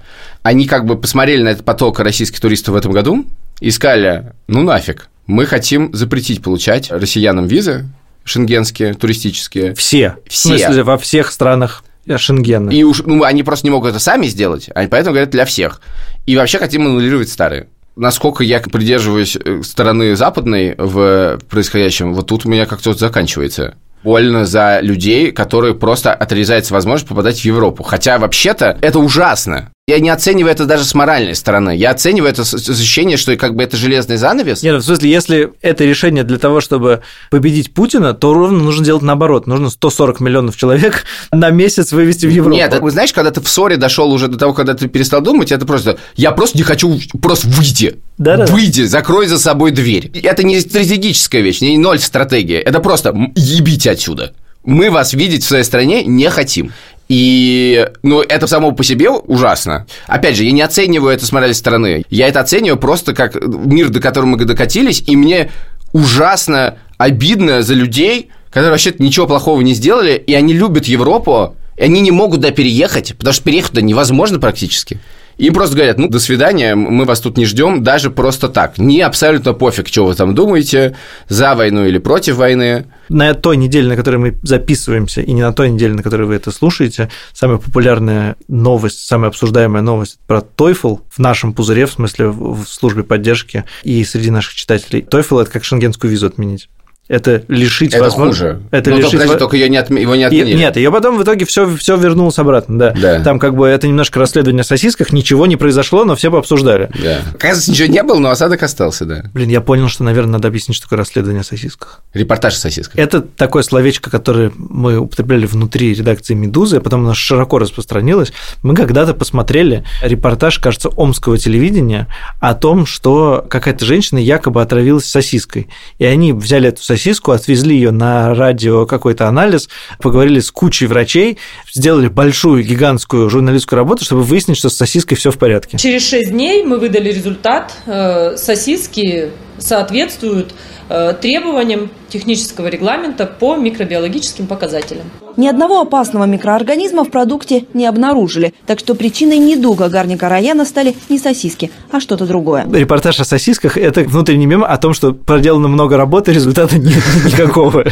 они 0.44 0.66
как 0.66 0.86
бы 0.86 0.98
посмотрели 0.98 1.44
на 1.44 1.50
этот 1.50 1.66
поток 1.66 2.00
российских 2.00 2.40
туристов 2.40 2.74
в 2.74 2.78
этом 2.78 2.92
году 2.92 3.26
и 3.60 3.72
сказали, 3.72 4.34
ну 4.48 4.64
нафиг, 4.64 5.10
мы 5.28 5.46
хотим 5.46 5.94
запретить 5.94 6.42
получать 6.42 6.92
россиянам 6.92 7.48
визы 7.48 7.88
шенгенские, 8.24 8.94
туристические. 8.94 9.76
Все. 9.76 10.18
Все. 10.28 10.56
В 10.56 10.60
смысле, 10.60 10.84
во 10.84 10.98
всех 10.98 11.32
странах 11.32 11.84
Шенгена. 12.18 12.70
И 12.70 12.84
уж, 12.84 13.04
ну, 13.06 13.24
они 13.24 13.44
просто 13.44 13.66
не 13.66 13.72
могут 13.72 13.92
это 13.92 14.00
сами 14.00 14.26
сделать, 14.28 14.70
они 14.74 14.88
поэтому 14.88 15.14
говорят 15.14 15.30
для 15.30 15.46
всех. 15.46 15.82
И 16.26 16.36
вообще 16.36 16.58
хотим 16.58 16.86
аннулировать 16.86 17.30
старые. 17.30 17.68
Насколько 17.96 18.44
я 18.44 18.60
придерживаюсь 18.60 19.36
э, 19.36 19.62
стороны 19.64 20.16
западной 20.16 20.76
в 20.78 21.40
происходящем, 21.50 22.14
вот 22.14 22.28
тут 22.28 22.46
у 22.46 22.50
меня 22.50 22.66
как-то 22.66 22.94
заканчивается. 22.94 23.76
Больно 24.04 24.46
за 24.46 24.80
людей, 24.82 25.32
которые 25.32 25.76
просто 25.76 26.14
отрезается 26.14 26.74
возможность 26.74 27.08
попадать 27.08 27.40
в 27.40 27.46
Европу. 27.46 27.84
Хотя 27.84 28.18
вообще-то 28.18 28.78
это 28.82 29.00
ужасно. 29.00 29.71
Я 29.92 30.00
не 30.00 30.10
оцениваю 30.10 30.54
это 30.54 30.66
даже 30.66 30.86
с 30.86 30.94
моральной 30.94 31.36
стороны. 31.36 31.76
Я 31.76 31.92
оцениваю 31.92 32.32
это 32.32 32.46
с 32.46 32.54
ощущение, 32.54 33.18
что 33.18 33.36
как 33.36 33.56
бы 33.56 33.64
это 33.64 33.76
железный 33.76 34.16
занавес. 34.16 34.64
Нет, 34.64 34.76
ну, 34.76 34.80
в 34.80 34.84
смысле, 34.86 35.12
если 35.12 35.52
это 35.62 35.84
решение 35.84 36.24
для 36.24 36.38
того, 36.38 36.62
чтобы 36.62 37.02
победить 37.30 37.74
Путина, 37.74 38.14
то 38.14 38.34
ровно 38.34 38.60
нужно 38.60 38.86
делать 38.86 39.04
наоборот. 39.04 39.48
Нужно 39.48 39.70
140 39.70 40.22
миллионов 40.22 40.56
человек 40.56 41.04
на 41.34 41.50
месяц 41.50 41.92
вывести 41.92 42.26
в 42.26 42.30
Европу. 42.30 42.56
Нет, 42.56 42.74
вы 42.80 42.90
знаешь, 42.90 43.12
когда 43.12 43.32
ты 43.32 43.42
в 43.42 43.50
ссоре 43.50 43.76
дошел 43.76 44.10
уже 44.14 44.30
до 44.30 44.38
того, 44.38 44.54
когда 44.54 44.76
ты 44.76 44.88
перестал 44.88 45.20
думать, 45.20 45.52
это 45.52 45.66
просто 45.66 45.98
я 46.16 46.32
просто 46.32 46.58
не 46.58 46.64
хочу, 46.64 46.98
просто 47.22 47.50
выйди. 47.50 48.00
Да-да-да. 48.18 48.50
Выйди, 48.54 48.84
закрой 48.84 49.28
за 49.28 49.40
собой 49.40 49.72
дверь. 49.72 50.10
Это 50.24 50.44
не 50.44 50.62
стратегическая 50.62 51.42
вещь, 51.42 51.60
не 51.60 51.78
ноль 51.78 52.00
стратегия. 52.00 52.60
Это 52.62 52.80
просто 52.80 53.14
ебите 53.36 53.92
отсюда. 53.92 54.32
Мы 54.64 54.92
вас 54.92 55.14
видеть 55.14 55.44
в 55.44 55.48
своей 55.48 55.64
стране 55.64 56.04
не 56.04 56.30
хотим. 56.30 56.72
И, 57.14 57.90
ну, 58.04 58.22
это 58.22 58.48
само 58.48 58.72
по 58.72 58.86
себе 58.86 59.10
ужасно. 59.10 59.86
Опять 60.08 60.38
же, 60.38 60.46
я 60.46 60.54
не 60.54 60.62
оцениваю 60.62 61.14
это 61.14 61.26
с 61.26 61.34
моральной 61.34 61.56
стороны. 61.56 62.06
Я 62.10 62.30
это 62.30 62.40
оцениваю 62.40 62.80
просто 62.80 63.14
как 63.14 63.36
мир, 63.36 63.90
до 63.90 64.00
которого 64.00 64.30
мы 64.30 64.38
докатились, 64.38 65.04
и 65.06 65.18
мне 65.18 65.52
ужасно 65.92 66.78
обидно 66.98 67.64
за 67.64 67.74
людей, 67.74 68.30
которые 68.50 68.72
вообще 68.72 68.94
ничего 68.98 69.28
плохого 69.28 69.60
не 69.60 69.74
сделали, 69.74 70.14
и 70.14 70.34
они 70.34 70.54
любят 70.54 70.86
Европу, 70.86 71.58
и 71.76 71.84
они 71.84 72.00
не 72.00 72.12
могут 72.12 72.40
туда 72.44 72.52
переехать, 72.52 73.14
потому 73.18 73.34
что 73.34 73.44
переехать-то 73.44 73.82
невозможно 73.82 74.40
практически. 74.40 75.02
Им 75.38 75.54
просто 75.54 75.76
говорят, 75.76 75.98
ну, 75.98 76.08
до 76.08 76.22
свидания, 76.22 76.76
мы 76.76 77.04
вас 77.04 77.20
тут 77.20 77.38
не 77.38 77.44
ждем, 77.44 77.84
даже 77.84 78.10
просто 78.10 78.48
так. 78.48 78.78
Не 78.78 79.02
абсолютно 79.02 79.52
пофиг, 79.52 79.90
что 79.90 80.06
вы 80.06 80.16
там 80.16 80.34
думаете, 80.34 80.96
за 81.28 81.56
войну 81.56 81.86
или 81.86 81.98
против 81.98 82.38
войны. 82.38 82.86
На 83.12 83.34
той 83.34 83.58
неделе, 83.58 83.90
на 83.90 83.98
которой 83.98 84.16
мы 84.16 84.40
записываемся, 84.42 85.22
и 85.22 85.34
не 85.34 85.42
на 85.42 85.52
той 85.52 85.70
неделе, 85.70 85.94
на 85.94 86.02
которой 86.02 86.24
вы 86.24 86.36
это 86.36 86.50
слушаете, 86.50 87.10
самая 87.34 87.58
популярная 87.58 88.38
новость, 88.48 89.06
самая 89.06 89.30
обсуждаемая 89.30 89.82
новость 89.82 90.18
про 90.28 90.40
TOEFL 90.40 91.02
в 91.10 91.20
нашем 91.20 91.54
пузыре, 91.54 91.88
в 91.88 91.92
смысле 91.92 92.30
в 92.30 92.64
службе 92.64 93.04
поддержки 93.04 93.66
и 93.84 94.02
среди 94.06 94.32
наших 94.32 94.54
читателей. 94.54 95.02
TOEFL– 95.02 95.42
это 95.44 95.52
как 95.52 95.66
шенгенскую 95.66 96.10
визу 96.10 96.28
отменить. 96.28 96.70
Это 97.08 97.44
лишить 97.50 97.94
Это 97.94 98.04
возможно- 98.06 98.32
хуже. 98.32 98.62
Это 98.72 98.90
ну, 98.92 98.98
лишить 99.00 99.14
подожди, 99.14 99.38
только 99.38 99.58
ее 99.58 99.68
не 99.68 99.78
отме- 99.78 100.00
его 100.02 100.16
не 100.16 100.22
И- 100.22 100.26
отменили. 100.26 100.54
нет, 100.58 100.78
ее 100.78 100.92
потом 100.92 101.18
в 101.18 101.24
итоге 101.24 101.46
все, 101.46 101.76
все 101.76 101.98
вернулось 101.98 102.40
обратно, 102.40 102.80
да. 102.80 102.92
Да. 102.92 103.22
Там 103.22 103.38
как 103.38 103.54
бы 103.56 103.68
это 103.68 103.86
немножко 103.88 104.18
расследование 104.20 104.62
о 104.62 104.64
сосисках, 104.64 105.12
ничего 105.12 105.46
не 105.46 105.58
произошло, 105.58 106.06
но 106.06 106.16
все 106.16 106.32
пообсуждали. 106.32 106.90
Да. 107.04 107.20
Оказывается, 107.34 107.72
ничего 107.72 107.88
не 107.90 108.02
было, 108.04 108.20
но 108.20 108.30
осадок 108.30 108.64
остался, 108.64 109.04
да. 109.06 109.24
Блин, 109.34 109.50
я 109.50 109.60
понял, 109.60 109.90
что, 109.90 110.06
наверное, 110.06 110.34
надо 110.34 110.48
объяснить, 110.48 110.78
что 110.78 110.86
такое 110.86 111.00
расследование 111.00 111.42
о 111.42 111.44
сосисках. 111.44 112.02
Репортаж 112.14 112.54
с 112.56 112.60
сосиской. 112.60 113.04
Это 113.04 113.20
такое 113.22 113.64
словечко, 113.64 114.10
которое 114.10 114.52
мы 114.56 114.98
употребляли 114.98 115.46
внутри 115.46 115.94
редакции 115.94 116.34
«Медузы», 116.34 116.78
а 116.78 116.80
потом 116.80 117.02
оно 117.02 117.14
широко 117.14 117.60
распространилось. 117.60 118.32
Мы 118.64 118.74
когда-то 118.74 119.14
посмотрели 119.14 119.84
репортаж, 120.02 120.60
кажется, 120.60 120.88
омского 120.88 121.38
телевидения 121.38 122.08
о 122.40 122.54
том, 122.54 122.86
что 122.86 123.46
какая-то 123.50 123.84
женщина 123.86 124.20
якобы 124.20 124.62
отравилась 124.62 125.08
сосиской. 125.08 125.68
И 125.98 126.06
они 126.06 126.32
взяли 126.32 126.70
эту 126.70 126.82
сосиску, 126.82 127.01
отвезли 127.32 127.76
ее 127.76 127.92
на 127.92 128.34
радио 128.34 128.86
какой-то 128.86 129.28
анализ, 129.28 129.70
поговорили 130.00 130.40
с 130.40 130.52
кучей 130.52 130.88
врачей, 130.88 131.38
сделали 131.72 132.08
большую 132.08 132.64
гигантскую 132.64 133.30
журналистскую 133.30 133.78
работу, 133.78 134.06
чтобы 134.06 134.24
выяснить, 134.24 134.58
что 134.58 134.70
с 134.70 134.76
сосиской 134.76 135.18
все 135.18 135.32
в 135.32 135.38
порядке. 135.38 135.78
Через 135.78 136.08
6 136.08 136.32
дней 136.32 136.64
мы 136.64 136.80
выдали 136.80 137.12
результат. 137.12 137.74
Э, 137.86 138.36
Сосиски 138.38 139.32
соответствуют 139.62 140.54
э, 140.90 141.14
требованиям 141.14 141.90
технического 142.10 142.68
регламента 142.68 143.26
по 143.26 143.56
микробиологическим 143.56 144.48
показателям. 144.48 145.10
Ни 145.38 145.48
одного 145.48 145.82
опасного 145.82 146.26
микроорганизма 146.26 147.06
в 147.06 147.10
продукте 147.12 147.66
не 147.74 147.86
обнаружили, 147.86 148.54
так 148.66 148.80
что 148.80 148.96
причиной 148.96 149.38
недуга 149.38 149.88
Гарника 149.88 150.28
Раяна 150.28 150.66
стали 150.66 150.96
не 151.10 151.18
сосиски, 151.18 151.72
а 151.90 152.00
что-то 152.00 152.26
другое. 152.26 152.68
Репортаж 152.72 153.20
о 153.20 153.26
сосисках– 153.26 153.78
это 153.78 154.02
внутренний 154.02 154.46
мем 154.46 154.64
о 154.64 154.78
том, 154.78 154.94
что 154.94 155.14
проделано 155.14 155.68
много 155.68 155.96
работы, 155.98 156.34
результата 156.34 156.78
нет 156.78 157.04
никакого. 157.26 157.86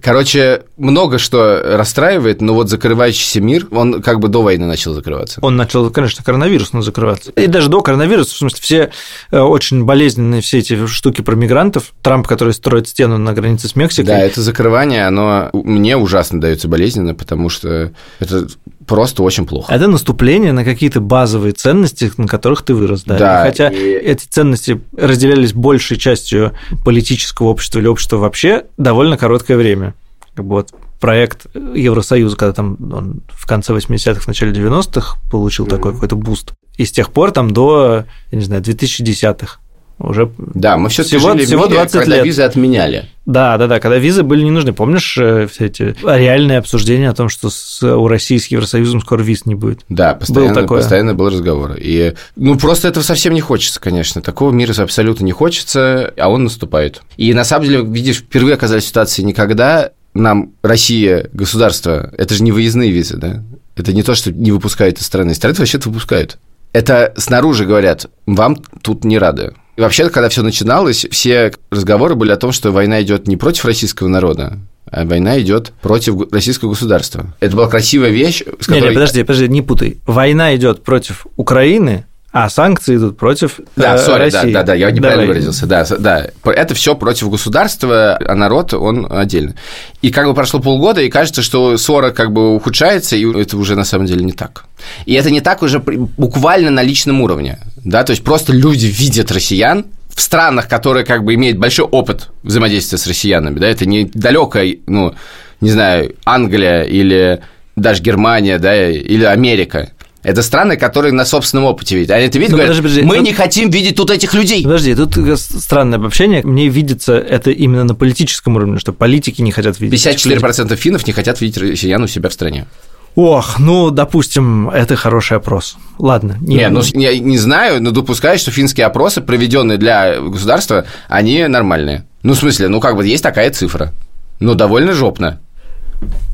Короче, 0.00 0.62
много 0.78 1.18
что 1.18 1.60
расстраивает, 1.76 2.40
но 2.40 2.54
вот 2.54 2.70
закрывающийся 2.70 3.40
мир, 3.40 3.66
он 3.70 4.00
как 4.00 4.20
бы 4.20 4.28
до 4.28 4.42
войны 4.42 4.66
начал 4.66 4.94
закрываться. 4.94 5.38
Он 5.42 5.56
начал, 5.56 5.90
конечно, 5.90 6.24
коронавирус 6.24 6.72
надо 6.72 6.86
закрываться. 6.86 7.30
И 7.32 7.46
даже 7.46 7.68
до 7.68 7.82
коронавируса, 7.82 8.34
в 8.34 8.38
смысле, 8.38 8.58
все 8.62 8.90
э, 9.30 9.38
очень 9.38 9.84
болезненные 9.84 10.40
все 10.40 10.58
эти 10.58 10.86
штуки 10.86 11.11
про 11.20 11.34
мигрантов. 11.36 11.92
Трамп, 12.00 12.26
который 12.26 12.54
строит 12.54 12.88
стену 12.88 13.18
на 13.18 13.34
границе 13.34 13.68
с 13.68 13.76
Мексикой. 13.76 14.06
Да, 14.06 14.18
это 14.20 14.40
закрывание, 14.40 15.06
оно 15.06 15.50
мне 15.52 15.96
ужасно 15.98 16.40
дается 16.40 16.68
болезненно, 16.68 17.14
потому 17.14 17.50
что 17.50 17.92
это 18.20 18.46
просто 18.86 19.22
очень 19.22 19.46
плохо. 19.46 19.72
Это 19.72 19.88
наступление 19.88 20.52
на 20.52 20.64
какие-то 20.64 21.00
базовые 21.00 21.52
ценности, 21.52 22.10
на 22.16 22.26
которых 22.26 22.62
ты 22.62 22.74
вырос. 22.74 23.02
Да. 23.04 23.18
Да, 23.18 23.42
И 23.42 23.50
хотя 23.50 23.68
и- 23.68 23.76
эти 23.76 24.24
ценности 24.26 24.80
разделялись 24.96 25.52
большей 25.52 25.98
частью 25.98 26.52
политического 26.84 27.48
общества 27.48 27.78
или 27.80 27.86
общества 27.88 28.16
вообще 28.16 28.64
довольно 28.78 29.16
короткое 29.18 29.56
время. 29.56 29.94
Как 30.34 30.44
бы 30.46 30.52
вот 30.56 30.70
проект 31.00 31.46
Евросоюза, 31.54 32.36
когда 32.36 32.52
там 32.52 32.76
он 32.92 33.22
в 33.30 33.46
конце 33.46 33.72
80-х, 33.72 34.20
в 34.20 34.28
начале 34.28 34.52
90-х 34.52 35.18
получил 35.30 35.66
такой 35.66 35.92
какой-то 35.92 36.14
boost. 36.16 36.52
И 36.76 36.84
с 36.86 36.92
тех 36.92 37.10
пор 37.12 37.32
там 37.32 37.50
до, 37.50 38.04
я 38.30 38.38
не 38.38 38.44
знаю, 38.44 38.62
2010-х 38.62 39.58
уже 40.02 40.30
Да, 40.36 40.76
мы 40.76 40.88
все 40.88 41.02
Всего- 41.02 41.30
жили 41.32 41.44
в 41.44 41.46
всего 41.46 41.64
мире, 41.64 41.74
20 41.76 42.00
когда 42.00 42.16
лет. 42.16 42.24
визы 42.24 42.42
отменяли. 42.42 43.06
Да, 43.24 43.56
да, 43.56 43.66
да, 43.68 43.78
когда 43.80 43.98
визы 43.98 44.22
были 44.22 44.42
не 44.42 44.50
нужны. 44.50 44.72
Помнишь 44.72 45.16
э, 45.16 45.46
все 45.46 45.66
эти 45.66 45.94
реальные 46.02 46.58
обсуждения 46.58 47.08
о 47.08 47.14
том, 47.14 47.28
что 47.28 47.50
с, 47.50 47.82
у 47.82 48.08
России 48.08 48.36
с 48.38 48.46
Евросоюзом 48.48 49.00
скоро 49.00 49.22
виз 49.22 49.46
не 49.46 49.54
будет? 49.54 49.80
Да, 49.88 50.14
постоянно, 50.14 50.54
такое. 50.54 50.78
постоянно 50.80 51.14
был 51.14 51.28
разговор. 51.30 51.76
И, 51.78 52.14
ну, 52.36 52.58
просто 52.58 52.88
этого 52.88 53.04
совсем 53.04 53.32
не 53.34 53.40
хочется, 53.40 53.80
конечно. 53.80 54.20
Такого 54.22 54.50
мира 54.50 54.74
абсолютно 54.82 55.24
не 55.24 55.32
хочется, 55.32 56.12
а 56.16 56.28
он 56.28 56.44
наступает. 56.44 57.02
И 57.16 57.32
на 57.34 57.44
самом 57.44 57.66
деле, 57.66 57.82
видишь, 57.84 58.18
впервые 58.18 58.54
оказались 58.54 58.84
в 58.84 58.88
ситуации 58.88 59.22
никогда 59.22 59.90
нам 60.14 60.52
Россия, 60.62 61.28
государство, 61.32 62.12
это 62.18 62.34
же 62.34 62.42
не 62.42 62.52
выездные 62.52 62.90
визы, 62.90 63.16
да? 63.16 63.42
Это 63.76 63.92
не 63.92 64.02
то, 64.02 64.14
что 64.14 64.32
не 64.32 64.52
выпускают 64.52 64.98
из 64.98 65.06
страны. 65.06 65.30
Из 65.30 65.36
страны 65.36 65.54
вообще-то 65.58 65.88
выпускают. 65.88 66.38
Это 66.72 67.14
снаружи 67.16 67.64
говорят, 67.66 68.06
вам 68.26 68.56
тут 68.82 69.04
не 69.04 69.18
рады. 69.18 69.54
Вообще, 69.82 70.08
когда 70.10 70.28
все 70.28 70.42
начиналось, 70.42 71.06
все 71.10 71.52
разговоры 71.72 72.14
были 72.14 72.30
о 72.30 72.36
том, 72.36 72.52
что 72.52 72.70
война 72.70 73.02
идет 73.02 73.26
не 73.26 73.36
против 73.36 73.64
российского 73.64 74.06
народа, 74.06 74.60
а 74.88 75.04
война 75.04 75.40
идет 75.40 75.72
против 75.82 76.30
российского 76.30 76.68
государства. 76.68 77.34
Это 77.40 77.56
была 77.56 77.66
красивая 77.68 78.10
вещь, 78.10 78.44
с 78.60 78.68
Не, 78.68 78.74
которой... 78.76 78.90
не, 78.90 78.94
подожди, 78.94 79.22
подожди, 79.24 79.48
не 79.48 79.60
путай. 79.60 79.96
Война 80.06 80.54
идет 80.54 80.84
против 80.84 81.26
Украины, 81.34 82.06
а 82.32 82.48
санкции 82.48 82.96
идут 82.96 83.18
против 83.18 83.60
Да, 83.76 83.96
э, 83.96 84.06
да, 84.06 84.18
России. 84.18 84.52
да, 84.52 84.62
да, 84.62 84.74
я 84.74 84.90
неправильно 84.90 85.22
Давай. 85.22 85.26
выразился. 85.28 85.66
Да, 85.66 85.84
да, 85.98 86.26
это 86.44 86.74
все 86.74 86.94
против 86.94 87.30
государства, 87.30 88.16
а 88.16 88.34
народ 88.34 88.72
он 88.72 89.06
отдельно. 89.10 89.54
И 90.00 90.10
как 90.10 90.26
бы 90.26 90.34
прошло 90.34 90.58
полгода, 90.58 91.02
и 91.02 91.10
кажется, 91.10 91.42
что 91.42 91.76
ссора 91.76 92.10
как 92.10 92.32
бы 92.32 92.54
ухудшается, 92.54 93.16
и 93.16 93.30
это 93.38 93.56
уже 93.58 93.76
на 93.76 93.84
самом 93.84 94.06
деле 94.06 94.24
не 94.24 94.32
так. 94.32 94.64
И 95.04 95.12
это 95.12 95.30
не 95.30 95.42
так 95.42 95.62
уже 95.62 95.78
буквально 95.78 96.70
на 96.70 96.82
личном 96.82 97.20
уровне, 97.20 97.58
да, 97.76 98.02
то 98.02 98.12
есть 98.12 98.24
просто 98.24 98.52
люди 98.54 98.86
видят 98.86 99.30
россиян 99.30 99.84
в 100.08 100.20
странах, 100.20 100.68
которые 100.68 101.04
как 101.04 101.24
бы 101.24 101.34
имеют 101.34 101.58
большой 101.58 101.84
опыт 101.84 102.30
взаимодействия 102.42 102.98
с 102.98 103.06
россиянами, 103.06 103.58
да, 103.58 103.68
это 103.68 103.84
не 103.86 104.04
далекая, 104.04 104.76
ну, 104.86 105.14
не 105.60 105.70
знаю, 105.70 106.14
Англия 106.24 106.82
или 106.82 107.40
даже 107.76 108.02
Германия, 108.02 108.58
да, 108.58 108.90
или 108.90 109.24
Америка. 109.24 109.90
Это 110.22 110.42
страны, 110.42 110.76
которые 110.76 111.12
на 111.12 111.24
собственном 111.24 111.64
опыте 111.64 111.96
видят. 111.96 112.12
Они 112.12 112.26
это 112.26 112.38
видят, 112.38 112.52
Ну, 112.52 112.58
говорят, 112.58 112.76
подожди, 112.76 113.00
подожди, 113.00 113.08
мы 113.08 113.16
ну- 113.16 113.22
не 113.22 113.32
хотим 113.32 113.70
видеть 113.70 113.96
тут 113.96 114.10
этих 114.10 114.34
людей. 114.34 114.62
Подожди, 114.62 114.94
тут 114.94 115.16
странное 115.38 115.98
обобщение. 115.98 116.42
Мне 116.44 116.68
видится 116.68 117.14
это 117.14 117.50
именно 117.50 117.84
на 117.84 117.94
политическом 117.94 118.56
уровне, 118.56 118.78
что 118.78 118.92
политики 118.92 119.42
не 119.42 119.50
хотят 119.50 119.80
видеть. 119.80 120.06
этих 120.06 120.24
людей. 120.26 120.38
54% 120.38 120.76
финнов 120.76 121.06
не 121.06 121.12
хотят 121.12 121.40
видеть 121.40 121.58
россиян 121.58 122.02
у 122.02 122.06
себя 122.06 122.28
в 122.28 122.32
стране. 122.32 122.66
Ох, 123.14 123.58
ну, 123.58 123.90
допустим, 123.90 124.70
это 124.70 124.96
хороший 124.96 125.36
опрос. 125.36 125.76
Ладно. 125.98 126.38
Не, 126.40 126.68
ну, 126.68 126.80
я 126.94 127.18
не 127.18 127.36
знаю, 127.36 127.82
но 127.82 127.90
допускаю, 127.90 128.38
что 128.38 128.50
финские 128.50 128.86
опросы, 128.86 129.20
проведенные 129.20 129.76
для 129.76 130.18
государства, 130.20 130.86
они 131.08 131.46
нормальные. 131.46 132.06
Ну, 132.22 132.32
в 132.32 132.38
смысле, 132.38 132.68
ну, 132.68 132.80
как 132.80 132.96
бы 132.96 133.06
есть 133.06 133.22
такая 133.22 133.50
цифра. 133.50 133.92
Ну, 134.40 134.54
довольно 134.54 134.94
жопно. 134.94 135.40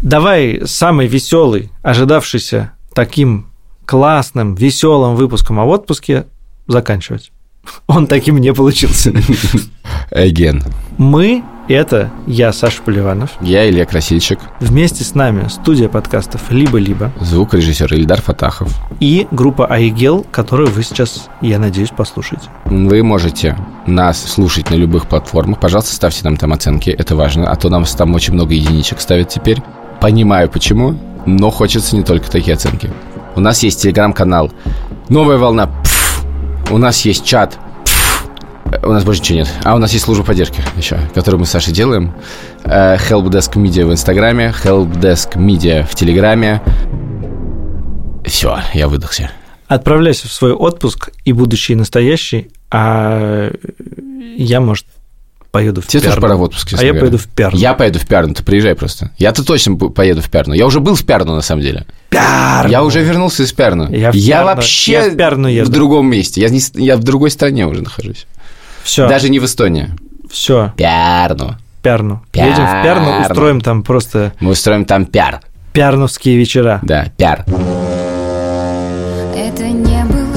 Давай 0.02 0.62
самый 0.66 1.08
веселый, 1.08 1.70
ожидавшийся 1.82 2.72
таким 2.94 3.47
классным, 3.88 4.54
веселым 4.54 5.16
выпуском 5.16 5.58
о 5.58 5.64
отпуске 5.64 6.26
заканчивать. 6.66 7.32
Он 7.86 8.06
таким 8.06 8.36
не 8.36 8.52
получился. 8.52 9.14
Again. 10.10 10.62
Мы– 10.98 11.42
это 11.68 12.10
я, 12.26 12.52
Саша 12.52 12.82
Поливанов. 12.82 13.30
Я 13.40 13.66
Илья 13.66 13.86
Красильщик. 13.86 14.40
Вместе 14.60 15.04
с 15.04 15.14
нами 15.14 15.48
студия 15.48 15.88
подкастов 15.88 16.50
«Либо-либо». 16.50 17.12
Звукорежиссер 17.18 17.94
Ильдар 17.94 18.20
Фатахов. 18.20 18.78
И 19.00 19.26
группа 19.30 19.66
Айгел, 19.66 20.26
которую 20.30 20.70
вы 20.70 20.82
сейчас, 20.82 21.30
я 21.40 21.58
надеюсь, 21.58 21.90
послушаете. 21.90 22.44
Вы 22.66 23.02
можете 23.02 23.56
нас 23.86 24.22
слушать 24.22 24.68
на 24.68 24.74
любых 24.74 25.08
платформах. 25.08 25.60
Пожалуйста, 25.60 25.94
ставьте 25.94 26.24
нам 26.24 26.36
там 26.36 26.52
оценки, 26.52 26.90
это 26.90 27.16
важно. 27.16 27.50
А 27.50 27.56
то 27.56 27.70
нам 27.70 27.84
там 27.84 28.14
очень 28.14 28.34
много 28.34 28.52
единичек 28.52 29.00
ставят 29.00 29.30
теперь. 29.30 29.62
Понимаю, 29.98 30.50
почему, 30.50 30.98
но 31.24 31.50
хочется 31.50 31.96
не 31.96 32.02
только 32.02 32.30
такие 32.30 32.54
оценки. 32.54 32.90
У 33.38 33.40
нас 33.40 33.62
есть 33.62 33.80
телеграм-канал 33.80 34.50
«Новая 35.08 35.38
волна». 35.38 35.68
Пфф. 35.68 36.24
У 36.72 36.78
нас 36.78 37.04
есть 37.04 37.24
чат 37.24 37.56
у 38.82 38.92
нас 38.92 39.04
больше 39.04 39.22
ничего 39.22 39.38
нет. 39.38 39.48
А 39.64 39.76
у 39.76 39.78
нас 39.78 39.92
есть 39.92 40.04
служба 40.04 40.24
поддержки 40.24 40.60
еще, 40.76 40.98
которую 41.14 41.40
мы 41.40 41.46
с 41.46 41.50
Сашей 41.50 41.72
делаем. 41.72 42.12
Э, 42.64 42.96
Helpdesk 42.96 43.54
Media 43.54 43.86
в 43.86 43.92
Инстаграме, 43.92 44.52
Helpdesk 44.62 45.36
Media 45.36 45.86
в 45.86 45.94
Телеграме. 45.94 46.60
Все, 48.26 48.58
я 48.74 48.88
выдохся. 48.88 49.30
Отправляйся 49.68 50.28
в 50.28 50.32
свой 50.32 50.52
отпуск, 50.52 51.10
и 51.24 51.32
будущий, 51.32 51.74
и 51.74 51.76
настоящий, 51.76 52.50
а 52.70 53.50
я, 54.36 54.60
может, 54.60 54.84
поеду 55.50 55.80
в 55.80 55.86
Тебе 55.86 56.02
тоже 56.02 56.20
пора 56.20 56.36
в 56.36 56.42
отпуск, 56.42 56.72
А 56.72 56.82
я 56.82 56.88
говоря. 56.88 57.00
поеду 57.00 57.18
в 57.18 57.28
Пярну. 57.28 57.58
Я 57.58 57.72
поеду 57.74 57.98
в 58.00 58.06
Пярну, 58.06 58.34
ты 58.34 58.42
приезжай 58.42 58.74
просто. 58.74 59.12
Я-то 59.16 59.44
точно 59.44 59.76
поеду 59.76 60.22
в 60.22 60.30
Пярну. 60.30 60.54
Я 60.54 60.66
уже 60.66 60.80
был 60.80 60.94
в 60.94 61.04
Пярну, 61.06 61.34
на 61.34 61.40
самом 61.40 61.62
деле. 61.62 61.86
Пярну! 62.10 62.70
Я 62.70 62.82
уже 62.84 63.02
вернулся 63.02 63.42
из 63.42 63.52
Пярну. 63.52 63.88
Я, 63.90 64.10
в 64.10 64.14
я 64.14 64.36
Пярну. 64.38 64.46
вообще 64.46 64.92
я 64.92 65.10
в, 65.10 65.16
Пярну 65.16 65.48
еду. 65.48 65.68
в 65.68 65.72
другом 65.72 66.06
месте. 66.10 66.40
Я, 66.40 66.48
не, 66.48 66.60
я 66.74 66.96
в 66.96 67.04
другой 67.04 67.30
стране 67.30 67.66
уже 67.66 67.82
нахожусь. 67.82 68.26
Все. 68.82 69.06
Даже 69.08 69.28
не 69.28 69.38
в 69.38 69.44
Эстонии. 69.44 69.90
Все. 70.30 70.72
Пярну. 70.76 71.56
Пярну. 71.82 72.22
Пярну. 72.32 72.50
Едем 72.50 72.64
в 72.66 72.82
Пярну, 72.82 73.20
устроим 73.20 73.60
там 73.60 73.82
просто... 73.82 74.32
Мы 74.40 74.50
устроим 74.52 74.84
там 74.84 75.04
пяр. 75.04 75.40
Пярновские 75.72 76.36
вечера. 76.36 76.80
Да, 76.82 77.06
пяр. 77.16 77.44
Это 79.36 79.64
не 79.68 80.04
было, 80.04 80.27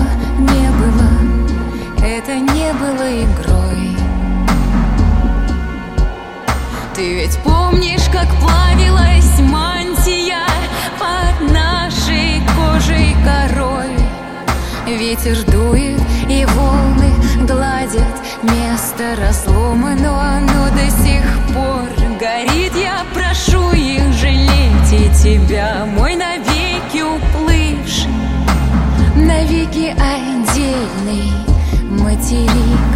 Ветер 15.11 15.43
дует, 15.51 15.99
и 16.29 16.45
волны 16.45 17.13
гладят 17.45 18.15
место 18.43 19.17
разлома, 19.19 19.91
оно 19.91 20.69
до 20.69 20.89
сих 21.03 21.53
пор 21.53 21.83
горит. 22.17 22.71
Я 22.77 23.03
прошу 23.13 23.73
их 23.73 24.13
жалеть 24.13 24.93
и 24.93 25.13
тебя, 25.21 25.85
мой 25.85 26.15
навеки 26.15 27.01
уплывший, 27.01 28.07
навеки 29.17 29.93
отдельный 29.99 31.29
материк. 31.89 32.90